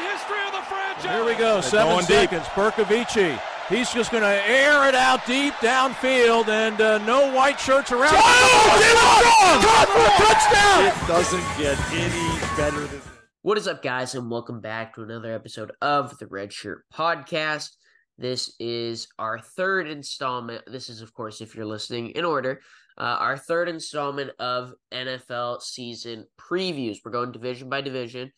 [0.00, 1.04] history of the franchise.
[1.04, 2.44] Here we go, seven seconds.
[2.46, 3.40] Bercovici.
[3.68, 8.14] He's just going to air it out deep downfield, and uh, no white shirts around.
[8.16, 10.86] Oh, Caught for a touchdown!
[10.86, 13.08] It doesn't get any better than this.
[13.42, 17.70] What is up, guys, and welcome back to another episode of the Red Shirt Podcast.
[18.18, 20.64] This is our third installment.
[20.66, 22.60] This is, of course, if you're listening in order,
[22.98, 26.98] uh, our third installment of NFL season previews.
[27.04, 28.32] We're going division by division.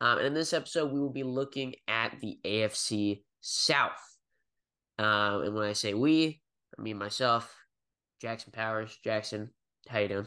[0.00, 4.16] Um, and in this episode, we will be looking at the AFC South.
[4.98, 6.40] Um, and when I say we,
[6.78, 7.54] I mean myself,
[8.20, 8.98] Jackson Powers.
[9.02, 9.50] Jackson,
[9.88, 10.26] how you doing?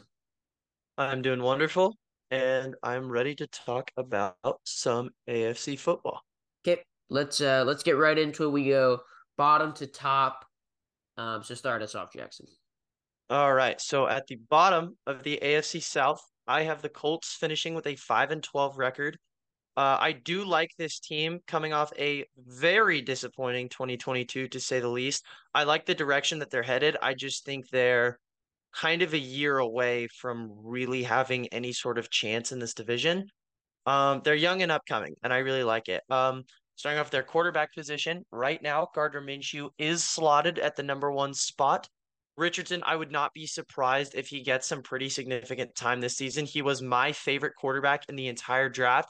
[0.98, 1.98] I'm doing wonderful,
[2.32, 6.22] and I'm ready to talk about some AFC football.
[6.66, 8.52] Okay, let's uh let's get right into it.
[8.52, 9.00] We go
[9.38, 10.46] bottom to top.
[11.18, 12.48] Um, so start us off, Jackson.
[13.30, 17.76] All right, so at the bottom of the AFC South, I have the Colts finishing
[17.76, 19.18] with a 5 and 12 record.
[19.80, 24.90] Uh, I do like this team coming off a very disappointing 2022, to say the
[24.90, 25.24] least.
[25.54, 26.98] I like the direction that they're headed.
[27.02, 28.20] I just think they're
[28.76, 33.28] kind of a year away from really having any sort of chance in this division.
[33.86, 36.04] Um, they're young and upcoming, and I really like it.
[36.10, 36.44] Um,
[36.76, 41.34] starting off their quarterback position right now, Gardner Minshew is slotted at the number one
[41.34, 41.88] spot.
[42.36, 46.46] Richardson, I would not be surprised if he gets some pretty significant time this season.
[46.46, 49.10] He was my favorite quarterback in the entire draft,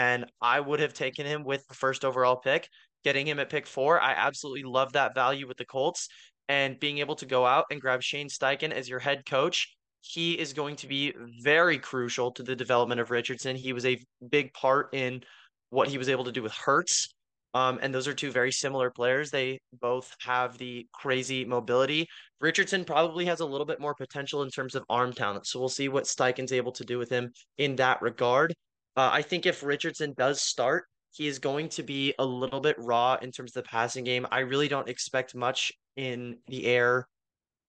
[0.00, 2.70] and I would have taken him with the first overall pick.
[3.04, 6.08] Getting him at pick four, I absolutely love that value with the Colts.
[6.48, 10.38] And being able to go out and grab Shane Steichen as your head coach, he
[10.38, 13.56] is going to be very crucial to the development of Richardson.
[13.56, 15.22] He was a big part in
[15.68, 17.10] what he was able to do with Hurts.
[17.52, 19.30] Um, and those are two very similar players.
[19.30, 22.06] They both have the crazy mobility.
[22.40, 25.46] Richardson probably has a little bit more potential in terms of arm talent.
[25.46, 28.54] So we'll see what Steichen's able to do with him in that regard.
[28.96, 32.76] Uh, I think if Richardson does start, he is going to be a little bit
[32.78, 34.26] raw in terms of the passing game.
[34.30, 37.08] I really don't expect much in the air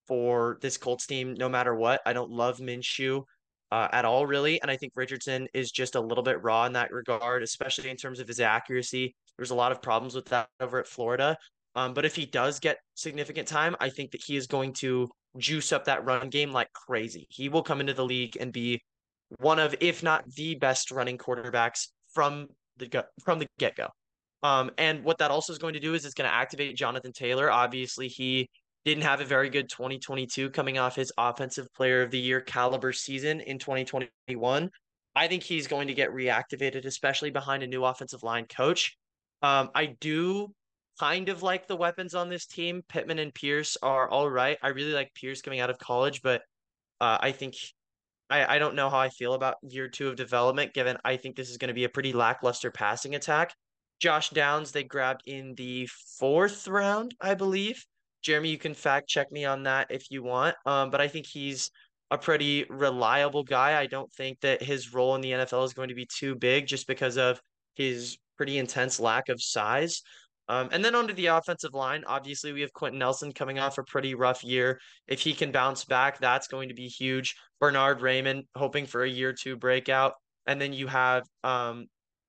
[0.06, 2.00] for this Colts team, no matter what.
[2.06, 3.24] I don't love Minshew
[3.70, 4.60] uh, at all, really.
[4.62, 7.96] And I think Richardson is just a little bit raw in that regard, especially in
[7.96, 9.14] terms of his accuracy.
[9.36, 11.36] There's a lot of problems with that over at Florida.
[11.74, 15.08] Um, but if he does get significant time, I think that he is going to
[15.38, 17.26] juice up that run game like crazy.
[17.30, 18.82] He will come into the league and be
[19.38, 22.48] one of, if not the best running quarterbacks from
[22.78, 23.88] the from the get go.
[24.42, 27.12] Um, and what that also is going to do is it's going to activate Jonathan
[27.12, 27.50] Taylor.
[27.50, 28.48] Obviously, he
[28.84, 32.92] didn't have a very good 2022 coming off his offensive player of the year caliber
[32.92, 34.70] season in 2021.
[35.14, 38.96] I think he's going to get reactivated, especially behind a new offensive line coach.
[39.42, 40.52] Um, I do
[40.98, 42.82] kind of like the weapons on this team.
[42.88, 44.58] Pittman and Pierce are all right.
[44.62, 46.42] I really like Pierce coming out of college, but
[47.00, 47.54] uh, I think
[48.32, 51.36] I, I don't know how I feel about year two of development, given I think
[51.36, 53.54] this is going to be a pretty lackluster passing attack.
[54.00, 55.86] Josh Downs, they grabbed in the
[56.18, 57.84] fourth round, I believe.
[58.22, 60.56] Jeremy, you can fact check me on that if you want.
[60.64, 61.70] Um, but I think he's
[62.10, 63.78] a pretty reliable guy.
[63.78, 66.66] I don't think that his role in the NFL is going to be too big
[66.66, 67.40] just because of
[67.74, 70.02] his pretty intense lack of size.
[70.48, 73.84] Um, and then onto the offensive line, obviously we have Quenton Nelson coming off a
[73.84, 74.80] pretty rough year.
[75.06, 77.34] If he can bounce back, that's going to be huge.
[77.60, 80.14] Bernhard Raimann hoping for a year two breakout,
[80.46, 81.86] and then you have um,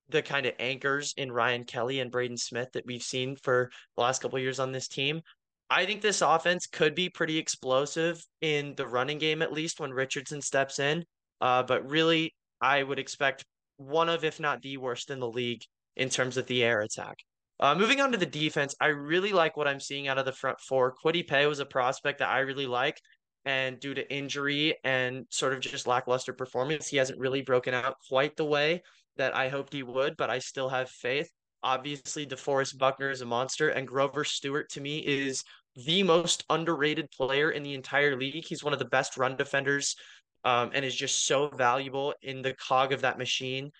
[0.09, 4.03] the kind of anchors in Ryan Kelly and Braden Smith that we've seen for the
[4.03, 5.21] last couple years on this team.
[5.69, 9.91] I think this offense could be pretty explosive in the running game, at least when
[9.91, 11.03] Richardson steps in.
[11.41, 13.43] Uh, but really, I would expect
[13.77, 15.63] one of, if not the worst in the league
[15.95, 17.15] in terms of the air attack.
[17.63, 20.33] Uh, moving on to the defense, I really like what I'm seeing out of the
[20.33, 20.93] front four.
[20.93, 22.99] Kwity Paye was a prospect that I really like,
[23.45, 27.95] and due to injury and sort of just lackluster performance, he hasn't really broken out
[28.09, 28.83] quite the way
[29.15, 31.29] that I hoped he would, but I still have faith.
[31.63, 35.41] Obviously, DeForest Buckner is a monster, and Grover Stewart to me is
[35.77, 38.43] the most underrated player in the entire league.
[38.45, 39.95] He's one of the best run defenders
[40.43, 43.71] um, and is just so valuable in the cog of that machine.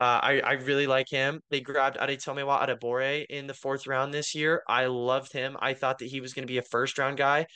[0.00, 1.40] Uh, I, I really like him.
[1.50, 4.62] They grabbed Adetomiwa Adebawore in the fourth round this year.
[4.68, 5.56] I loved him.
[5.60, 7.46] I thought that he was going to be a first round guy.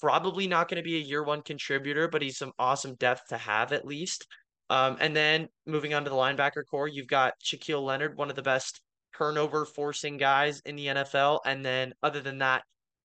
[0.00, 3.36] Probably not going to be a year one contributor, but he's some awesome depth to
[3.36, 4.26] have at least.
[4.68, 8.36] Um, and then moving on to the linebacker corps, you've got Shaquille Leonard, one of
[8.36, 8.80] the best
[9.16, 11.40] turnover forcing guys in the NFL.
[11.44, 12.62] And then other than that,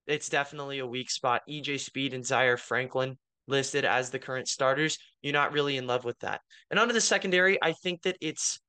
[0.08, 1.42] it's definitely a weak spot.
[1.50, 3.18] EJ Speed and Zaire Franklin
[3.48, 4.98] listed as the current starters.
[5.22, 6.42] You're not really in love with that.
[6.72, 8.60] And onto the secondary, I think that it's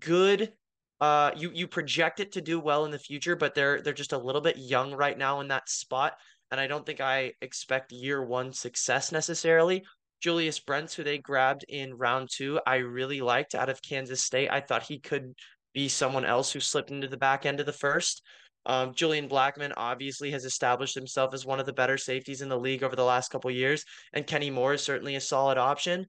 [0.00, 0.52] good.
[1.00, 4.12] Uh, you you project it to do well in the future, but they're they're just
[4.12, 6.14] a little bit young right now in that spot,
[6.50, 9.84] and I don't think I expect year one success necessarily.
[10.22, 14.50] Julius Brents, who they grabbed in round two, I really liked out of Kansas State.
[14.50, 15.34] I thought he could
[15.74, 18.22] be someone else who slipped into the back end of the first.
[18.64, 22.58] Um, Julian Blackmon obviously has established himself as one of the better safeties in the
[22.58, 23.84] league over the last couple years,
[24.14, 26.06] and Kenny Moore is certainly a solid option.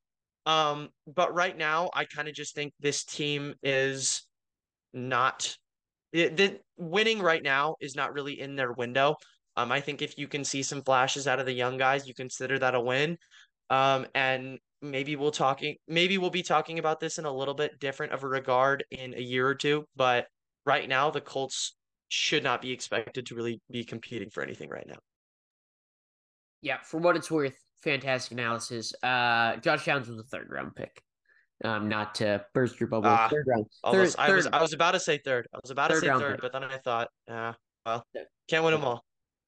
[0.48, 4.26] Um, but right now, I kind of just think this team is
[4.94, 5.56] not
[6.14, 9.18] it, the winning right now is not really in their window.
[9.58, 12.14] Um, I think if you can see some flashes out of the young guys, you
[12.14, 13.18] consider that a win.
[13.70, 17.78] Um, and maybe we'll talking maybe we'll be talking about this in a little bit
[17.80, 19.86] different of a regard in a year or two.
[19.98, 20.28] But
[20.66, 21.76] right now, the Colts
[22.08, 25.00] should not be expected to really be competing for anything right now.
[26.62, 28.94] Yeah, for what it's worth, fantastic analysis.
[29.04, 31.02] Uh, Josh Downs was a third round pick.
[31.64, 33.10] Um, not to burst your bubble.
[33.10, 33.66] Uh, third round.
[33.92, 35.48] Third, I was I was about to say third.
[35.54, 36.42] I was about to say third, pick.
[36.42, 37.54] but then I thought, yeah,
[37.86, 38.06] well,
[38.48, 39.04] can't win them all.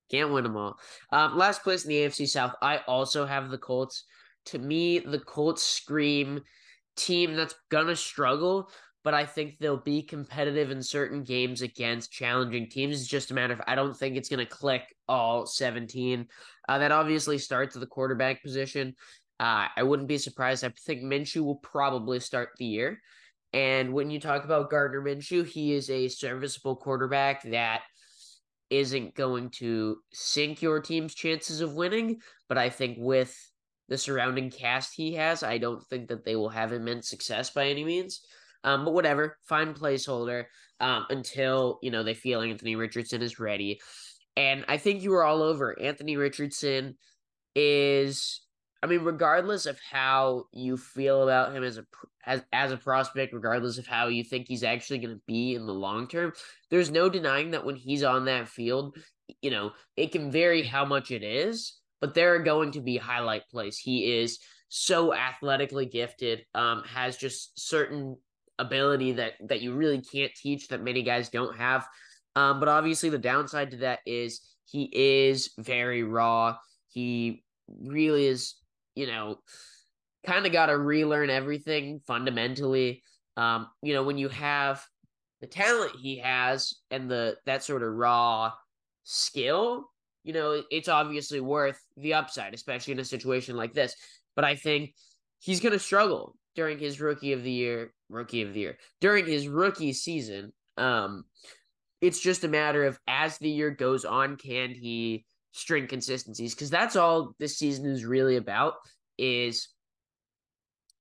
[0.09, 0.79] Can't win them all.
[1.11, 2.55] Um, last place in the AFC South.
[2.61, 4.05] I also have the Colts.
[4.45, 6.41] To me, the Colts scream
[6.95, 8.71] team that's gonna struggle,
[9.03, 12.99] but I think they'll be competitive in certain games against challenging teams.
[12.99, 16.27] It's just a matter of I don't think it's going to click all 17.
[16.67, 18.95] Uh, that obviously starts at the quarterback position.
[19.39, 20.65] Uh, I wouldn't be surprised.
[20.65, 23.01] I think Minshew will probably start the year.
[23.53, 27.81] And when you talk about Gardner Minshew, he is a serviceable quarterback that
[28.69, 32.21] isn't going to sink your team's chances of winning.
[32.47, 33.35] But I think with
[33.87, 37.69] the surrounding cast he has, I don't think that they will have immense success by
[37.69, 38.21] any means.
[38.63, 40.45] Um, but whatever, fine placeholder
[40.79, 43.79] um, until you know they feel Anthony Richardson is ready.
[44.35, 45.77] And I think you were all over.
[45.79, 46.95] Anthony Richardson
[47.55, 48.41] is,
[48.81, 51.85] I mean, regardless of how you feel about him as a
[52.25, 55.65] as as a prospect, regardless of how you think he's actually going to be in
[55.65, 56.33] the long term,
[56.69, 58.95] there's no denying that when he's on that field,
[59.41, 62.97] you know, it can vary how much it is, but there are going to be
[62.97, 63.77] highlight plays.
[63.77, 64.39] He is
[64.69, 68.15] so athletically gifted, um, has just certain
[68.59, 71.87] ability that that you really can't teach that many guys don't have.
[72.35, 76.57] Um, but obviously the downside to that is he is very raw.
[76.89, 77.43] He
[77.81, 78.55] really is,
[78.95, 79.37] you know,
[80.25, 83.03] kind of got to relearn everything fundamentally.
[83.37, 84.83] Um, you know, when you have
[85.41, 88.51] the talent he has and the that sort of raw
[89.03, 89.89] skill,
[90.23, 93.95] you know, it's obviously worth the upside, especially in a situation like this.
[94.35, 94.93] But I think
[95.39, 99.25] he's going to struggle during his rookie of the year rookie of the year during
[99.25, 100.51] his rookie season.
[100.75, 101.23] Um,
[102.01, 105.23] it's just a matter of as the year goes on, can he
[105.53, 106.53] string consistencies?
[106.53, 108.73] Because that's all this season is really about
[109.17, 109.69] is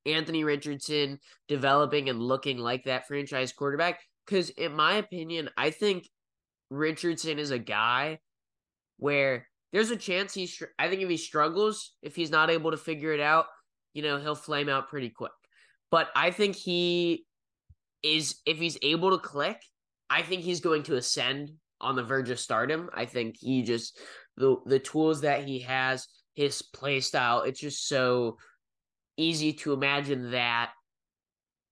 [0.07, 1.19] Anthony Richardson
[1.49, 3.99] developing and looking like that franchise quarterback.
[4.27, 6.09] Because in my opinion, I think
[6.71, 8.21] Richardson is a guy
[8.99, 10.63] where there's a chance he's.
[10.79, 13.47] I think if he struggles, if he's not able to figure it out,
[13.99, 15.33] you know, he'll flame out pretty quick.
[15.91, 17.25] But I think he
[18.03, 19.61] is if he's able to click,
[20.11, 22.91] I think he's going to ascend on the verge of stardom.
[22.93, 23.99] I think he just
[24.37, 28.39] the the tools that he has, his play style, it's just so
[29.17, 30.71] easy to imagine that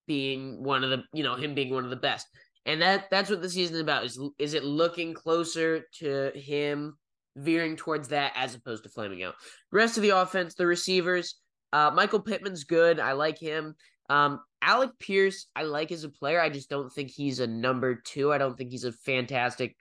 [0.07, 2.27] being one of the you know him being one of the best.
[2.65, 6.97] And that that's what the season is about is is it looking closer to him
[7.37, 9.35] veering towards that as opposed to flaming out?
[9.73, 11.37] Rest of the offense the receivers
[11.73, 12.99] uh michael pittman's good.
[13.01, 13.75] I like him
[14.09, 16.41] um, Alec Pierce, I like as a player.
[16.41, 18.33] I just don't think he's a number two.
[18.33, 19.77] I don't think he's a fantastic,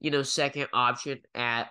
[0.00, 1.68] you know, second option at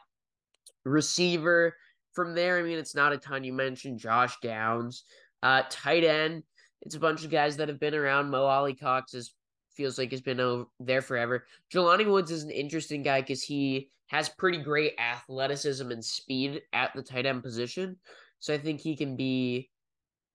[0.85, 1.75] receiver.
[2.13, 3.43] From there, I mean, it's not a ton.
[3.43, 5.03] You mentioned Josh Downs.
[5.43, 6.43] Uh, tight end,
[6.81, 8.31] it's a bunch of guys that have been around.
[8.31, 9.33] Mo Alie-Cox is
[9.75, 11.45] feels like has been over there forever.
[11.71, 16.91] Jelani Woods is an interesting guy because he has pretty great athleticism and speed at
[16.95, 17.97] the tight end position.
[18.39, 19.69] So I think he can be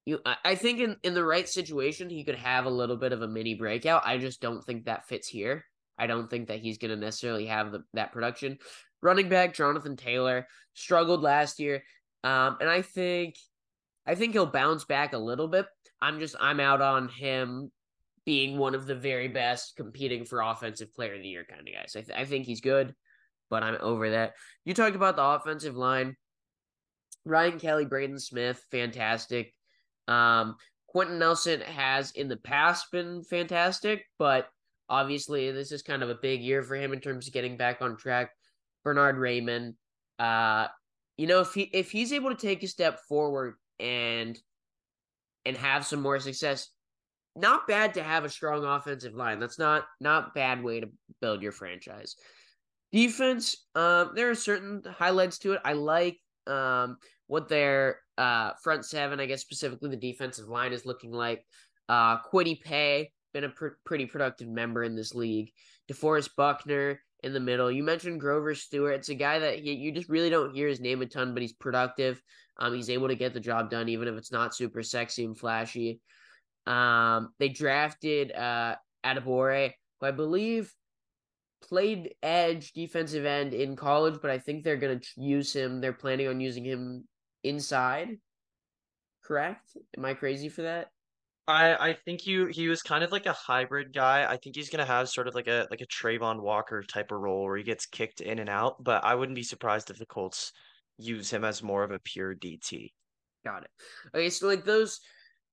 [0.05, 3.23] you I think in, in the right situation he could have a little bit of
[3.23, 4.03] a mini breakout.
[4.05, 5.65] I just don't think that fits here.
[5.99, 8.59] I don't think that he's going to necessarily have the, that production.
[9.03, 11.85] Running back Jonathan Taylor struggled last year.
[12.25, 13.37] Um, and I think
[14.07, 15.67] I think he'll bounce back a little bit.
[16.01, 17.71] I'm just I'm out on him
[18.25, 21.75] being one of the very best competing for offensive player of the year kind of
[21.75, 21.95] guys.
[21.97, 22.95] I, th- I think he's good,
[23.51, 24.35] but I'm over that.
[24.65, 26.17] You talked about the offensive line.
[27.25, 29.55] Ryan Kelly, Braden Smith, fantastic.
[30.09, 30.57] Um,
[30.89, 34.49] Quenton Nelson has in the past been fantastic, but
[34.89, 37.81] obviously this is kind of a big year for him in terms of getting back
[37.81, 38.31] on track.
[38.85, 39.75] Bernhard Raimann,
[40.19, 40.67] uh,
[41.17, 44.39] you know, if he if he's able to take a step forward and
[45.45, 46.69] and have some more success,
[47.37, 49.41] not bad to have a strong offensive line.
[49.41, 50.89] That's not not bad way to
[51.21, 52.17] build your franchise.
[52.93, 55.61] Defense, um, there are certain highlights to it.
[55.65, 56.99] I like um
[57.33, 61.43] what their uh, front seven, I guess specifically the defensive line is looking like.
[61.89, 65.51] Uh, Kwity Paye been a pr- pretty productive member in this league.
[65.91, 67.73] DeForest Buckner in the middle.
[67.73, 68.97] You mentioned Grover Stewart.
[68.97, 71.41] It's a guy that he, you just really don't hear his name a ton, but
[71.41, 72.21] he's productive.
[72.59, 75.39] Um, he's able to get the job done, even if it's not super sexy and
[75.39, 76.03] flashy.
[76.67, 80.71] Um, they drafted uh Adebawore, who I believe
[81.63, 85.81] played edge defensive end in college, but I think they're going to use him.
[85.81, 87.05] They're planning on using him
[87.45, 88.19] inside.
[89.23, 89.77] Correct?
[89.97, 90.89] Am I crazy for that?
[91.49, 94.27] I I think you he was kind of like a hybrid guy.
[94.31, 97.21] I think he's gonna have sort of like a like a Travon Walker type of
[97.21, 100.07] role where he gets kicked in and out, but I wouldn't be surprised if the
[100.07, 100.53] Colts
[100.99, 102.93] use him as more of a pure DT.
[103.45, 103.71] Got it.
[104.15, 105.01] Okay, so like those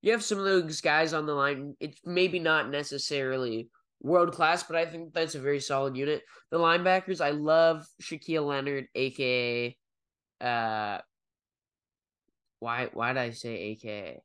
[0.02, 1.74] you have some of those guys on the line.
[1.80, 3.68] It's maybe not necessarily
[4.00, 6.22] world class, but I think that's a very solid unit.
[6.50, 9.76] The linebackers, I love Shaquille Leonard, aka
[10.40, 10.98] uh
[12.60, 14.22] why why did I say aka?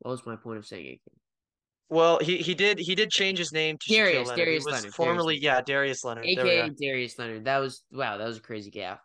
[0.00, 0.98] What was my point of saying aka?
[1.88, 4.44] Well, he he did he did change his name to Darius, Leonard.
[4.44, 6.24] Darius was Leonard, formerly Darius yeah Darius Leonard.
[6.26, 6.70] AKA.
[6.80, 7.44] Darius Leonard.
[7.44, 9.00] That was wow, that was a crazy gap.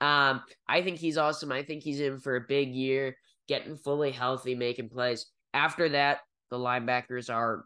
[0.00, 1.52] Um, I think he's awesome.
[1.52, 3.16] I think he's in for a big year,
[3.46, 5.26] getting fully healthy, making plays.
[5.52, 7.64] After that, the linebackers are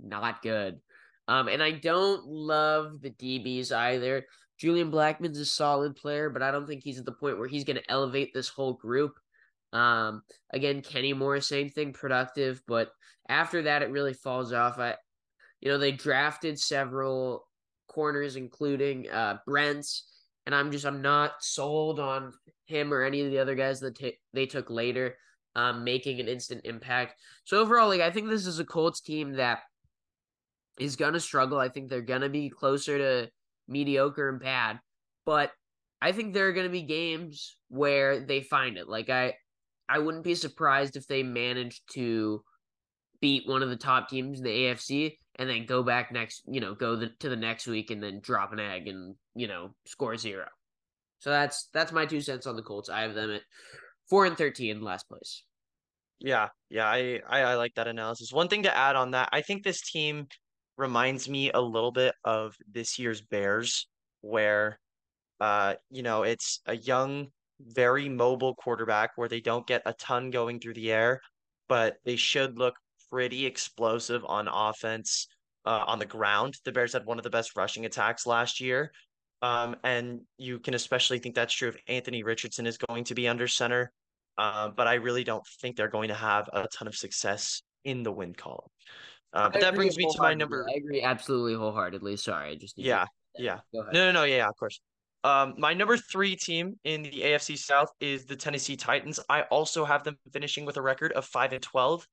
[0.00, 0.80] not good.
[1.28, 4.24] Um, and I don't love the DBs either.
[4.58, 7.64] Julian Blackmon's a solid player, but I don't think he's at the point where he's
[7.64, 9.14] going to elevate this whole group.
[9.72, 12.90] Um, again, Kenny Moore, same thing, productive, but
[13.28, 14.78] after that, it really falls off.
[14.78, 14.94] I,
[15.60, 17.46] you know, they drafted several
[17.88, 20.08] corners, including uh Brents,
[20.46, 22.32] and I'm just I'm not sold on
[22.66, 25.16] him or any of the other guys that t- they took later,
[25.56, 27.14] um, making an instant impact.
[27.44, 29.60] So overall, like I think this is a Colts team that
[30.78, 31.58] is gonna struggle.
[31.58, 33.30] I think they're gonna be closer to
[33.66, 34.80] mediocre and bad,
[35.26, 35.50] but
[36.00, 38.88] I think there are gonna be games where they find it.
[38.88, 39.34] Like I,
[39.88, 42.42] I wouldn't be surprised if they manage to
[43.20, 46.60] beat one of the top teams in the AFC and then go back next, you
[46.60, 49.74] know, go the, to the next week and then drop an egg and you know
[49.86, 50.46] score zero.
[51.20, 52.88] So that's that's my two cents on the Colts.
[52.88, 53.42] I have them at
[54.08, 55.42] four and thirteen, last place.
[56.20, 58.32] Yeah, yeah, I, I I like that analysis.
[58.32, 60.26] One thing to add on that, I think this team
[60.76, 63.88] reminds me a little bit of this year's Bears,
[64.20, 64.78] where
[65.40, 67.28] uh, you know, it's a young,
[67.60, 71.20] very mobile quarterback where they don't get a ton going through the air,
[71.68, 72.74] but they should look
[73.10, 75.26] pretty explosive on offense,
[75.64, 76.54] uh, on the ground.
[76.64, 78.92] The Bears had one of the best rushing attacks last year.
[79.40, 83.28] Um, and you can especially think that's true if Anthony Richardson is going to be
[83.28, 83.92] under center.
[84.36, 88.02] Uh, but I really don't think they're going to have a ton of success in
[88.02, 88.68] the win column.
[89.32, 90.66] Uh, but that brings me to my number.
[90.68, 92.16] I agree absolutely wholeheartedly.
[92.16, 93.04] Sorry, I just need to- Yeah,
[93.38, 93.58] yeah.
[93.72, 93.94] Go ahead.
[93.94, 94.24] No, no, no.
[94.24, 94.80] Yeah, yeah, of course.
[95.24, 99.18] Um, my number three team in the AFC South is the Tennessee Titans.
[99.28, 102.06] I also have them finishing with a record of five and twelve.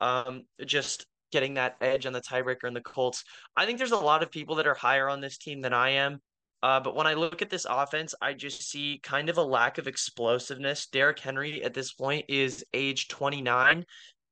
[0.00, 3.24] Um, just getting that edge on the tiebreaker and the Colts.
[3.56, 5.90] I think there's a lot of people that are higher on this team than I
[5.90, 6.20] am.
[6.62, 9.78] Uh, but when I look at this offense, I just see kind of a lack
[9.78, 10.86] of explosiveness.
[10.86, 13.84] Derrick Henry at this point is age 29,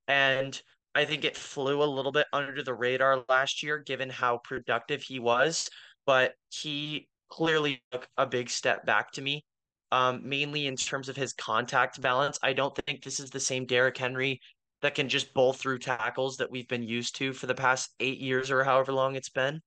[0.06, 0.62] and
[0.94, 5.02] I think it flew a little bit under the radar last year, given how productive
[5.02, 5.68] he was.
[6.06, 9.44] But he clearly took a big step back to me,
[9.92, 12.38] um, mainly in terms of his contact balance.
[12.42, 14.40] I don't think this is the same Derrick Henry
[14.82, 18.18] that can just bowl through tackles that we've been used to for the past eight
[18.18, 19.60] years or however long it's been.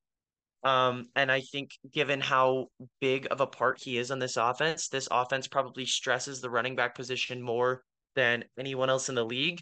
[0.64, 2.68] Um, and I think given how
[3.00, 6.74] big of a part he is on this offense, this offense probably stresses the running
[6.74, 7.82] back position more
[8.14, 9.60] than anyone else in the league.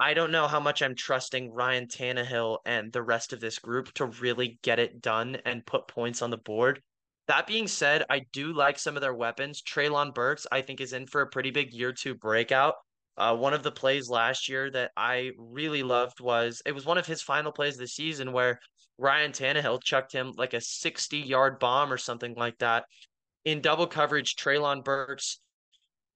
[0.00, 3.92] I don't know how much I'm trusting Ryan Tannehill and the rest of this group
[3.94, 6.82] to really get it done and put points on the board.
[7.28, 9.62] That being said, I do like some of their weapons.
[9.62, 12.74] Treylon Burks, I think, is in for a pretty big year two breakout.
[13.16, 16.98] Uh, one of the plays last year that I really loved was it was one
[16.98, 18.58] of his final plays of the season where
[18.98, 22.84] Ryan Tannehill chucked him like a 60 yard bomb or something like that.
[23.44, 25.40] In double coverage, Treylon Burks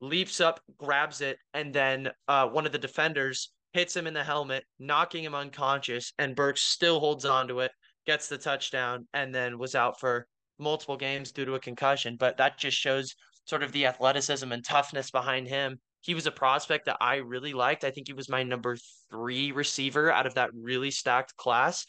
[0.00, 4.24] leaps up, grabs it, and then uh, one of the defenders hits him in the
[4.24, 7.72] helmet, knocking him unconscious, and Burks still holds on to it,
[8.06, 10.26] gets the touchdown, and then was out for
[10.58, 12.16] multiple games due to a concussion.
[12.18, 15.78] But that just shows sort of the athleticism and toughness behind him.
[16.00, 17.84] He was a prospect that I really liked.
[17.84, 18.76] I think he was my number
[19.10, 21.84] three receiver out of that really stacked class.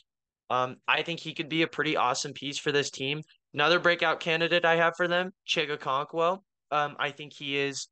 [0.49, 3.21] Um, I think he could be a pretty awesome piece for this team.
[3.53, 6.39] Another breakout candidate I have for them, Chig Okonkwo.
[6.71, 7.87] Um, I think he is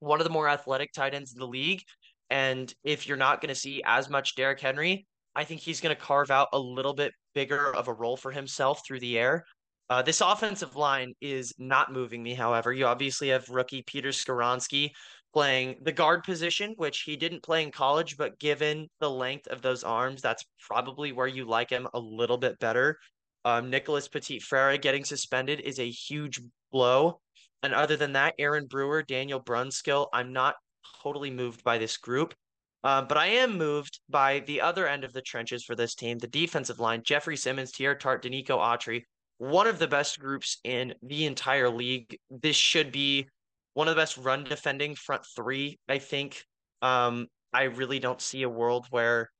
[0.00, 1.82] one of the more athletic tight ends in the league.
[2.30, 5.94] And if you're not going to see as much Derrick Henry, I think he's going
[5.94, 9.44] to carve out a little bit bigger of a role for himself through the air.
[9.88, 12.72] Uh, this offensive line is not moving me, however.
[12.72, 14.90] You obviously have rookie Peter Skoronski
[15.32, 19.62] playing the guard position, which he didn't play in college, but given the length of
[19.62, 22.98] those arms, that's probably where you like him a little bit better.
[23.44, 26.40] Um, Nicholas Petit Frere getting suspended is a huge
[26.72, 27.20] blow.
[27.62, 30.56] And other than that, Aaron Brewer, Daniel Brunskill, I'm not
[31.02, 32.34] totally moved by this group.
[32.82, 36.18] Um, but I am moved by the other end of the trenches for this team,
[36.18, 37.02] the defensive line.
[37.04, 39.02] Jeffrey Simmons, Teair Tart, Denico Autry,
[39.38, 42.18] one of the best groups in the entire league.
[42.30, 43.28] This should be
[43.74, 46.42] one of the best run defending front three, I think.
[46.82, 49.30] Um, I really don't see a world where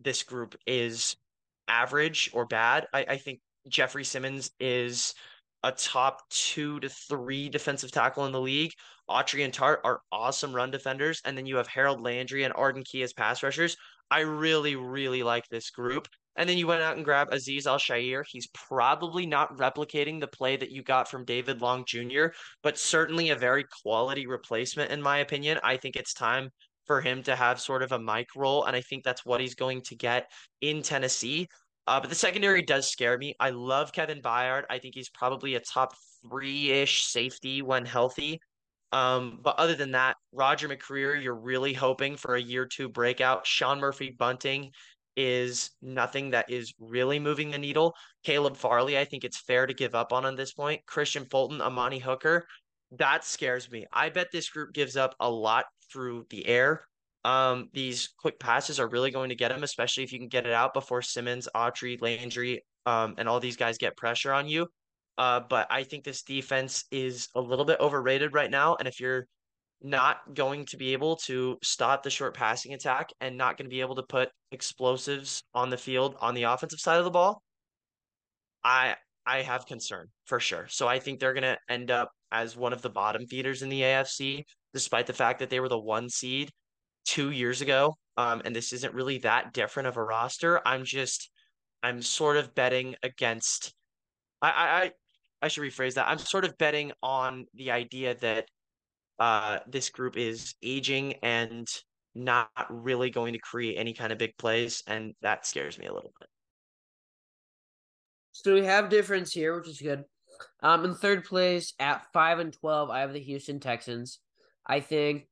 [0.00, 1.16] this group is
[1.68, 2.86] average or bad.
[2.92, 5.14] I, I think Jeffrey Simmons is
[5.62, 8.72] a top two to three defensive tackle in the league.
[9.08, 11.20] Autry and Tart are awesome run defenders.
[11.24, 13.76] And then you have Harold Landry and Arden Key as pass rushers.
[14.10, 16.06] I really, really like this group.
[16.36, 18.24] And then you went out and grabbed Aziz Al-Shaair.
[18.26, 22.26] He's probably not replicating the play that you got from David Long Jr.,
[22.62, 25.58] but certainly a very quality replacement, in my opinion.
[25.64, 26.50] I think it's time
[26.86, 29.54] for him to have sort of a Mike role, and I think that's what he's
[29.54, 31.48] going to get in Tennessee.
[31.86, 33.34] Uh, but the secondary does scare me.
[33.38, 34.64] I love Kevin Byard.
[34.70, 35.94] I think he's probably a top
[36.28, 38.40] three ish safety when healthy.
[38.92, 43.46] Um, but other than that, Roger McCreary, you're really hoping for a year two breakout.
[43.46, 44.70] Sean Murphy Bunting
[45.16, 47.94] is nothing that is really moving the needle.
[48.22, 50.82] Caleb Farley, I think it's fair to give up on at this point.
[50.86, 52.46] Kristian Fulton, Amani Hooker,
[52.92, 53.86] that scares me.
[53.92, 56.86] I bet this group gives up a lot through the air.
[57.24, 60.46] Um, these quick passes are really going to get them, especially if you can get
[60.46, 64.68] it out before Simmons, Autry, Landry, um, and all these guys get pressure on you.
[65.18, 68.76] Uh, but I think this defense is a little bit overrated right now.
[68.76, 69.26] And if you're
[69.82, 73.74] not going to be able to stop the short passing attack and not going to
[73.74, 77.42] be able to put explosives on the field on the offensive side of the ball,
[78.64, 80.66] I I have concern for sure.
[80.68, 83.68] So I think they're going to end up as one of the bottom feeders in
[83.68, 86.50] the AFC, despite the fact that they were the one seed
[87.04, 87.94] two years ago.
[88.16, 90.60] Um, and this isn't really that different of a roster.
[90.66, 91.30] I'm just,
[91.82, 93.74] I'm sort of betting against.
[94.40, 94.92] I, I,
[95.42, 96.08] I should rephrase that.
[96.08, 98.46] I'm sort of betting on the idea that
[99.18, 101.68] uh, this group is aging and
[102.14, 105.92] not really going to create any kind of big plays, and that scares me a
[105.92, 106.28] little bit.
[108.32, 110.04] So we have difference here, which is good.
[110.62, 114.18] Um, in third place at five and twelve, I have the Houston Texans.
[114.66, 115.28] I think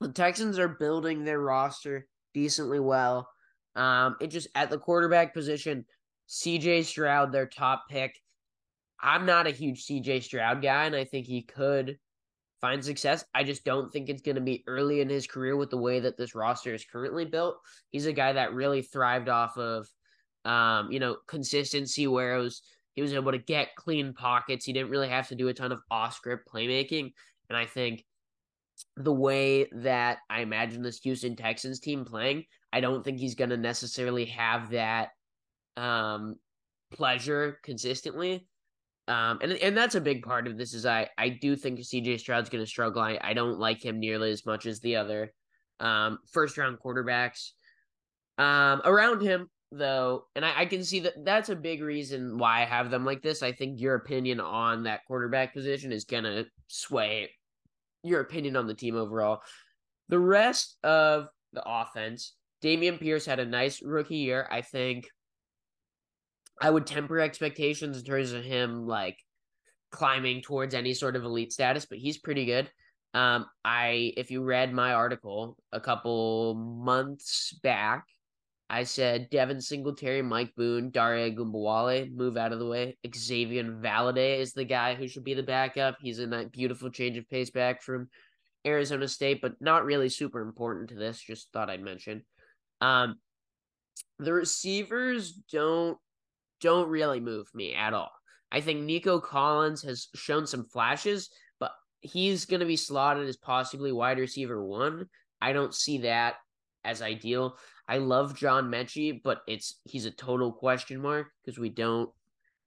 [0.00, 3.28] the Texans are building their roster decently well.
[3.76, 5.84] Um, it just at the quarterback position,
[6.28, 8.14] CJ Stroud, their top pick.
[9.00, 11.98] I'm not a huge CJ Stroud guy, and I think he could
[12.60, 13.24] find success.
[13.34, 16.00] I just don't think it's going to be early in his career with the way
[16.00, 17.58] that this roster is currently built.
[17.90, 19.88] He's a guy that really thrived off of,
[20.44, 22.62] um, you know, consistency where it was
[22.94, 24.64] he was able to get clean pockets.
[24.64, 27.12] He didn't really have to do a ton of off script playmaking,
[27.48, 28.04] and I think
[28.96, 33.50] the way that I imagine this Houston Texans team playing, I don't think he's going
[33.50, 35.10] to necessarily have that
[35.76, 36.36] um,
[36.90, 38.46] pleasure consistently.
[39.08, 42.20] Um, and and that's a big part of this is I I do think CJ
[42.20, 43.02] Stroud's going to struggle.
[43.02, 45.32] I, I don't like him nearly as much as the other
[45.80, 47.50] um, first round quarterbacks
[48.38, 52.62] um, around him though, and I, I can see that that's a big reason why
[52.62, 53.42] I have them like this.
[53.42, 57.30] I think your opinion on that quarterback position is going to sway
[58.02, 59.40] your opinion on the team overall.
[60.08, 64.48] The rest of the offense, Dameon Pierce had a nice rookie year.
[64.50, 65.08] I think
[66.60, 69.16] I would temper expectations in terms of him like
[69.90, 72.70] climbing towards any sort of elite status, but he's pretty good.
[73.12, 78.04] Um, I if you read my article a couple months back,
[78.68, 82.96] I said Devin Singletary, Mike Boone, Dare Ogunbowale move out of the way.
[83.12, 85.96] Xavier Valladay is the guy who should be the backup.
[86.00, 88.08] He's in that beautiful change of pace back from
[88.64, 91.20] Arizona State, but not really super important to this.
[91.20, 92.22] Just thought I'd mention.
[92.80, 93.16] Um,
[94.20, 95.98] the receivers don't
[96.60, 98.12] don't really move me at all.
[98.52, 103.36] I think Nico Collins has shown some flashes, but he's going to be slotted as
[103.36, 105.06] possibly wide receiver one.
[105.40, 106.34] I don't see that
[106.84, 107.56] as ideal.
[107.88, 112.10] I love John Metchie, but it's he's a total question mark because we don't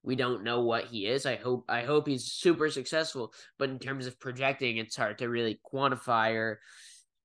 [0.03, 1.25] we don't know what he is.
[1.25, 5.29] I hope I hope he's super successful, but in terms of projecting, it's hard to
[5.29, 6.60] really quantify or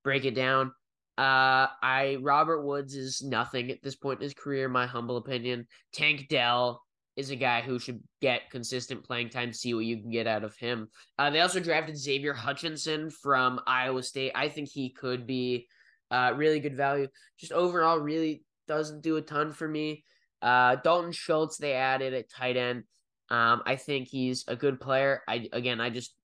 [0.03, 0.71] break it down.
[1.19, 5.67] Uh, I Robert Woods is nothing at this point in his career, my humble opinion.
[5.91, 6.81] Tank Dell
[7.17, 10.45] is a guy who should get consistent playing time, see what you can get out
[10.45, 10.87] of him.
[11.17, 14.31] Uh, they also drafted Xavier Hutchinson from Iowa State.
[14.33, 15.67] I think he could be
[16.09, 17.09] uh, really good value.
[17.37, 20.05] Just overall, really doesn't do a ton for me.
[20.41, 22.85] Uh, Dalton Schultz, they added at tight end.
[23.29, 25.21] Um, I think he's a good player.
[25.27, 26.15] I again, I just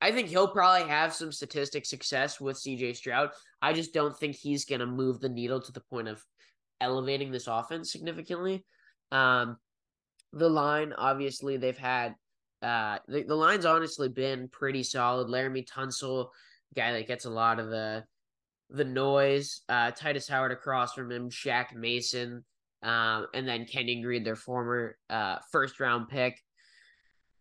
[0.00, 3.30] I think he'll probably have some statistic success with CJ Stroud.
[3.60, 6.24] I just don't think he's going to move the needle to the point of
[6.80, 8.64] elevating this offense significantly.
[9.10, 9.56] Um,
[10.32, 12.14] the line, obviously, they've had
[12.62, 15.28] uh, the, the line's honestly been pretty solid.
[15.28, 16.28] Laremy Tunsil,
[16.74, 18.04] guy that gets a lot of the
[18.70, 19.62] the noise.
[19.68, 22.44] Uh, Tytus Howard across from him, Shaq Mason,
[22.82, 26.42] um, and then Kenyon Green, their former uh, first round pick.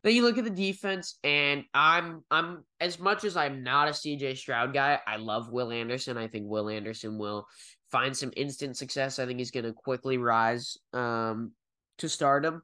[0.08, 3.92] Then you look at the defense, and I'm I'm as much as I'm not a
[3.92, 6.18] CJ Stroud guy, I love Will Anderson.
[6.18, 7.46] I think Will Anderson will
[7.92, 9.20] find some instant success.
[9.20, 11.52] I think he's going to quickly rise um,
[11.98, 12.62] to stardom.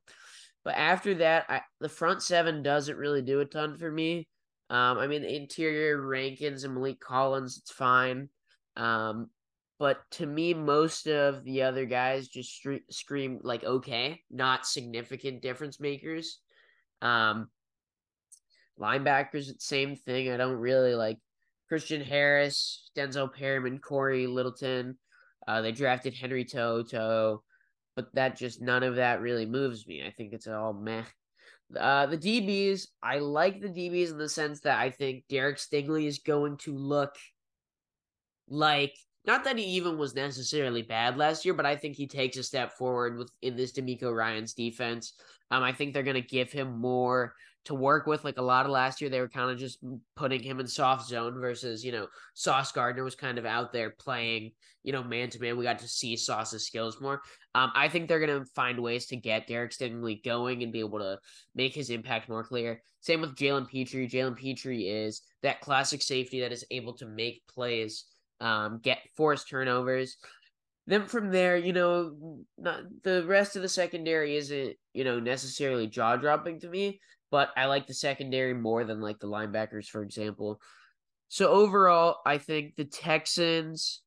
[0.63, 4.29] But after that, I, the front seven doesn't really do a ton for me.
[4.69, 8.29] Um, I mean, the interior Rankins and Maliek Collins, it's fine.
[8.77, 9.29] Um,
[9.79, 15.81] but to me, most of the other guys just scream like okay, not significant difference
[15.81, 16.39] makers.
[17.03, 17.49] Um,
[18.79, 20.31] linebackers, same thing.
[20.31, 21.19] I don't really like
[21.67, 24.97] Christian Harris, Denzel Perryman, Cory Littleton.
[25.47, 27.43] Uh, they drafted Henry To'o,
[27.95, 30.03] but that just none of that really moves me.
[30.05, 31.03] I think it's all meh.
[31.77, 36.05] Uh, the DBs, I like the DBs in the sense that I think Derek Stingley
[36.05, 37.15] is going to look
[38.47, 42.37] like not that he even was necessarily bad last year, but I think he takes
[42.37, 45.13] a step forward with in this DeMeco Ryans defense.
[45.51, 47.33] Um, I think they're going to give him more
[47.65, 48.23] to work with.
[48.23, 49.79] Like a lot of last year, they were kind of just
[50.15, 53.91] putting him in soft zone versus, you know, Sauce Gardner was kind of out there
[53.91, 54.51] playing,
[54.83, 55.57] you know, man to man.
[55.57, 57.21] We got to see Sauce's skills more.
[57.55, 60.79] Um, I think they're going to find ways to get Derek Stingley going and be
[60.79, 61.19] able to
[61.55, 62.81] make his impact more clear.
[62.99, 64.07] Same with Jalen Pitre.
[64.07, 68.05] Jalen Pitre is that classic safety that is able to make plays
[68.43, 70.17] um, get forced turnovers.
[70.85, 75.87] Then from there, you know, not, the rest of the secondary isn't, you know, necessarily
[75.87, 76.99] jaw dropping to me,
[77.31, 80.59] but I like the secondary more than like the linebackers, for example.
[81.29, 84.01] So overall, I think the Texans.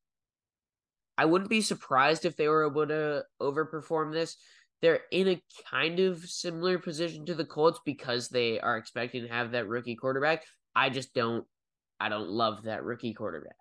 [1.17, 4.37] I wouldn't be surprised if they were able to overperform this.
[4.83, 9.33] They're in a kind of similar position to the Colts because they are expecting to
[9.33, 10.43] have that rookie quarterback.
[10.75, 11.43] I just don't
[11.99, 13.55] I don't love that rookie quarterback.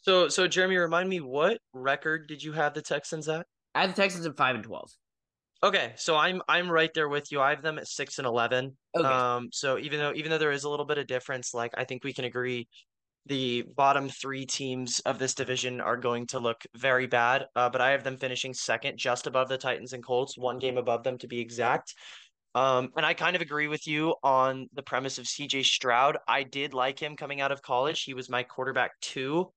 [0.00, 3.46] So, so Jeremy, remind me what record did you have the Texans at?
[3.74, 4.90] I have the Texans at five and twelve.
[5.62, 7.40] Okay, so I'm I'm right there with you.
[7.40, 8.76] I have them at six and eleven.
[8.96, 9.06] Okay.
[9.06, 11.84] Um, so even though even though there is a little bit of difference, like I
[11.84, 12.68] think we can agree,
[13.26, 17.46] the bottom three teams of this division are going to look very bad.
[17.56, 20.78] Uh, but I have them finishing second, just above the Titans and Colts, one game
[20.78, 21.94] above them to be exact.
[22.54, 26.18] Um, and I kind of agree with you on the premise of CJ Stroud.
[26.26, 28.02] I did like him coming out of college.
[28.02, 29.52] He was my quarterback two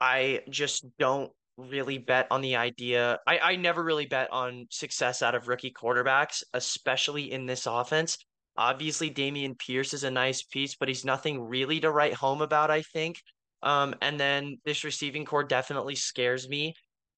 [0.00, 3.18] I just don't really bet on the idea.
[3.26, 8.18] I, I never really bet on success out of rookie quarterbacks, especially in this offense.
[8.58, 12.70] Obviously, Dameon Pierce is a nice piece, but he's nothing really to write home about,
[12.70, 13.16] I think.
[13.62, 16.74] Um, and then this receiving corps definitely scares me.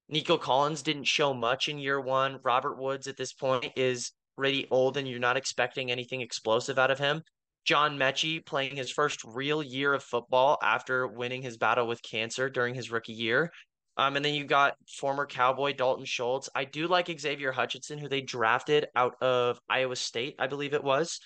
[0.09, 2.39] Nico Collins didn't show much in year one.
[2.43, 6.91] Robert Woods at this point is really old, and you're not expecting anything explosive out
[6.91, 7.23] of him.
[7.65, 12.49] John Metchie playing his first real year of football after winning his battle with cancer
[12.49, 13.51] during his rookie year.
[13.99, 16.49] Um, and then you got former Cowboy Dalton Schultz.
[16.55, 20.85] I do like Xavier Hutchinson, who they drafted out of Iowa State, I believe it
[20.85, 21.21] was.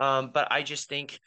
[0.00, 1.18] Um, but I just think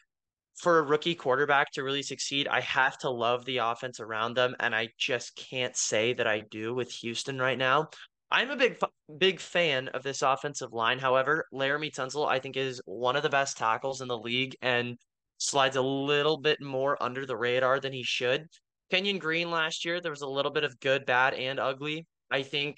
[0.56, 4.54] for a rookie quarterback to really succeed, I have to love the offense around them.
[4.60, 7.88] And I just can't say that I do with Houston right now.
[8.32, 8.78] I'm a big
[9.18, 10.98] big fan of this offensive line.
[10.98, 14.96] However, Laremy Tunsil I think is one of the best tackles in the league and
[15.36, 18.46] slides a little bit more under the radar than he should.
[18.90, 22.06] Kenyon Green last year, there was a little bit of good, bad, and ugly.
[22.30, 22.76] I think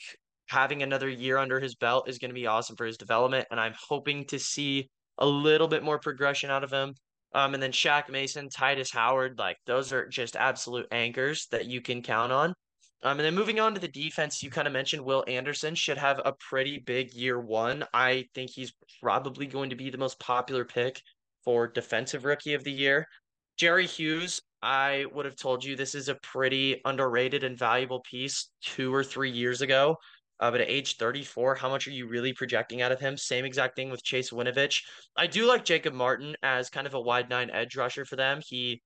[0.48, 3.60] having another year under his belt is going to be awesome for his development, and
[3.60, 4.88] I'm hoping to see
[5.18, 6.94] a little bit more progression out of him.
[7.32, 11.80] Um, and then Shaq Mason, Tytus Howard, like those are just absolute anchors that you
[11.80, 12.54] can count on.
[13.02, 15.98] Um, and then moving on to the defense, you kind of mentioned Will Anderson should
[15.98, 17.84] have a pretty big year one.
[17.92, 21.02] I think he's probably going to be the most popular pick
[21.44, 23.06] for defensive rookie of the year.
[23.58, 28.48] Jerry Hughes, I would have told you this is a pretty underrated and valuable piece
[28.62, 29.98] two or three years ago.
[30.40, 33.16] Uh, but at age 34, how much are you really projecting out of him?
[33.16, 34.82] Same exact thing with Chase Winovich.
[35.16, 38.40] I do like Jacob Martin as kind of a wide nine edge rusher for them.
[38.44, 38.82] He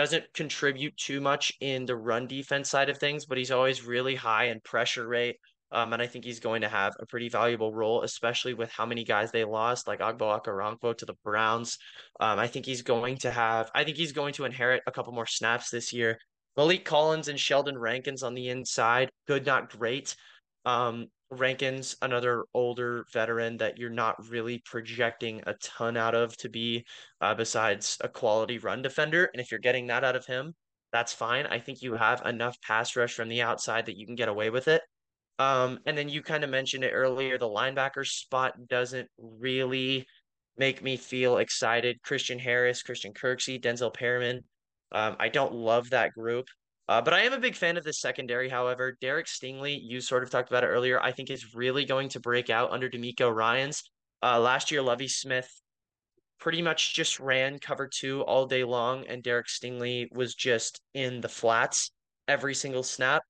[0.00, 4.14] doesn't contribute too much in the run defense side of things, but he's always really
[4.14, 5.36] high in pressure rate.
[5.72, 8.86] Um, and I think he's going to have a pretty valuable role, especially with how
[8.86, 11.76] many guys they lost, like Ogbo Okoronkwo to the Browns.
[12.18, 15.12] Um, I think he's going to have, I think he's going to inherit a couple
[15.12, 16.16] more snaps this year.
[16.56, 20.16] Maliek Collins and Sheldon Rankins on the inside, good, not great.
[20.64, 26.48] Um, Rankins, another older veteran that you're not really projecting a ton out of to
[26.48, 26.84] be,
[27.20, 29.30] uh, besides a quality run defender.
[29.32, 30.54] And if you're getting that out of him,
[30.92, 31.46] that's fine.
[31.46, 34.50] I think you have enough pass rush from the outside that you can get away
[34.50, 34.82] with it.
[35.38, 37.38] Um, and then you kind of mentioned it earlier.
[37.38, 40.06] The linebacker spot doesn't really
[40.58, 42.02] make me feel excited.
[42.02, 44.42] Christian Harris, Christian Kirksey, Denzel Perryman.
[44.92, 46.46] Um, I don't love that group.
[46.90, 48.98] Uh, but I am a big fan of the secondary, however.
[49.00, 52.18] Derek Stingley, you sort of talked about it earlier, I think is really going to
[52.18, 53.84] break out under DeMeco Ryans.
[54.24, 55.48] Uh, last year, Lovie Smith
[56.40, 61.20] pretty much just ran cover two all day long, and Derek Stingley was just in
[61.20, 61.92] the flats
[62.26, 63.22] every single snap.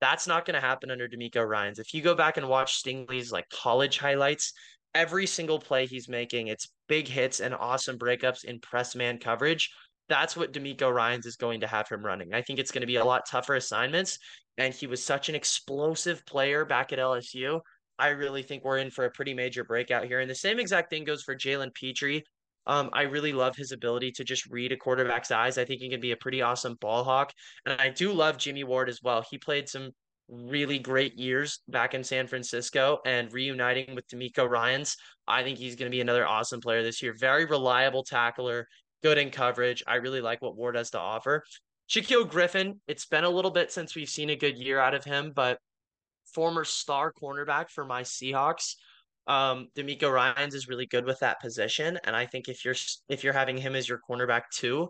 [0.00, 1.80] That's not going to happen under DeMeco Ryans.
[1.80, 4.52] If you go back and watch Stingley's like college highlights,
[4.94, 9.72] every single play he's making, it's big hits and awesome breakups in press man coverage
[10.08, 12.34] that's what DeMeco Ryans is going to have him running.
[12.34, 14.18] I think it's going to be a lot tougher assignments.
[14.56, 17.60] And he was such an explosive player back at LSU.
[17.98, 20.20] I really think we're in for a pretty major breakout here.
[20.20, 22.22] And the same exact thing goes for Jalen Pitre.
[22.66, 25.58] Um, I really love his ability to just read a quarterback's eyes.
[25.58, 27.32] I think he can be a pretty awesome ball hawk.
[27.66, 29.24] And I do love Jimmy Ward as well.
[29.30, 29.90] He played some
[30.28, 34.96] really great years back in San Francisco and reuniting with DeMeco Ryans.
[35.26, 37.14] I think he's going to be another awesome player this year.
[37.18, 38.68] Very reliable tackler,
[39.02, 39.82] good in coverage.
[39.86, 41.44] I really like what Ward has to offer.
[41.88, 45.04] Shaquill Griffin, it's been a little bit since we've seen a good year out of
[45.04, 45.58] him, but
[46.34, 48.74] former star cornerback for my Seahawks.
[49.26, 52.74] Um, DeMeco Ryans is really good with that position, and I think if you're
[53.08, 54.88] if you're having him as your cornerback too,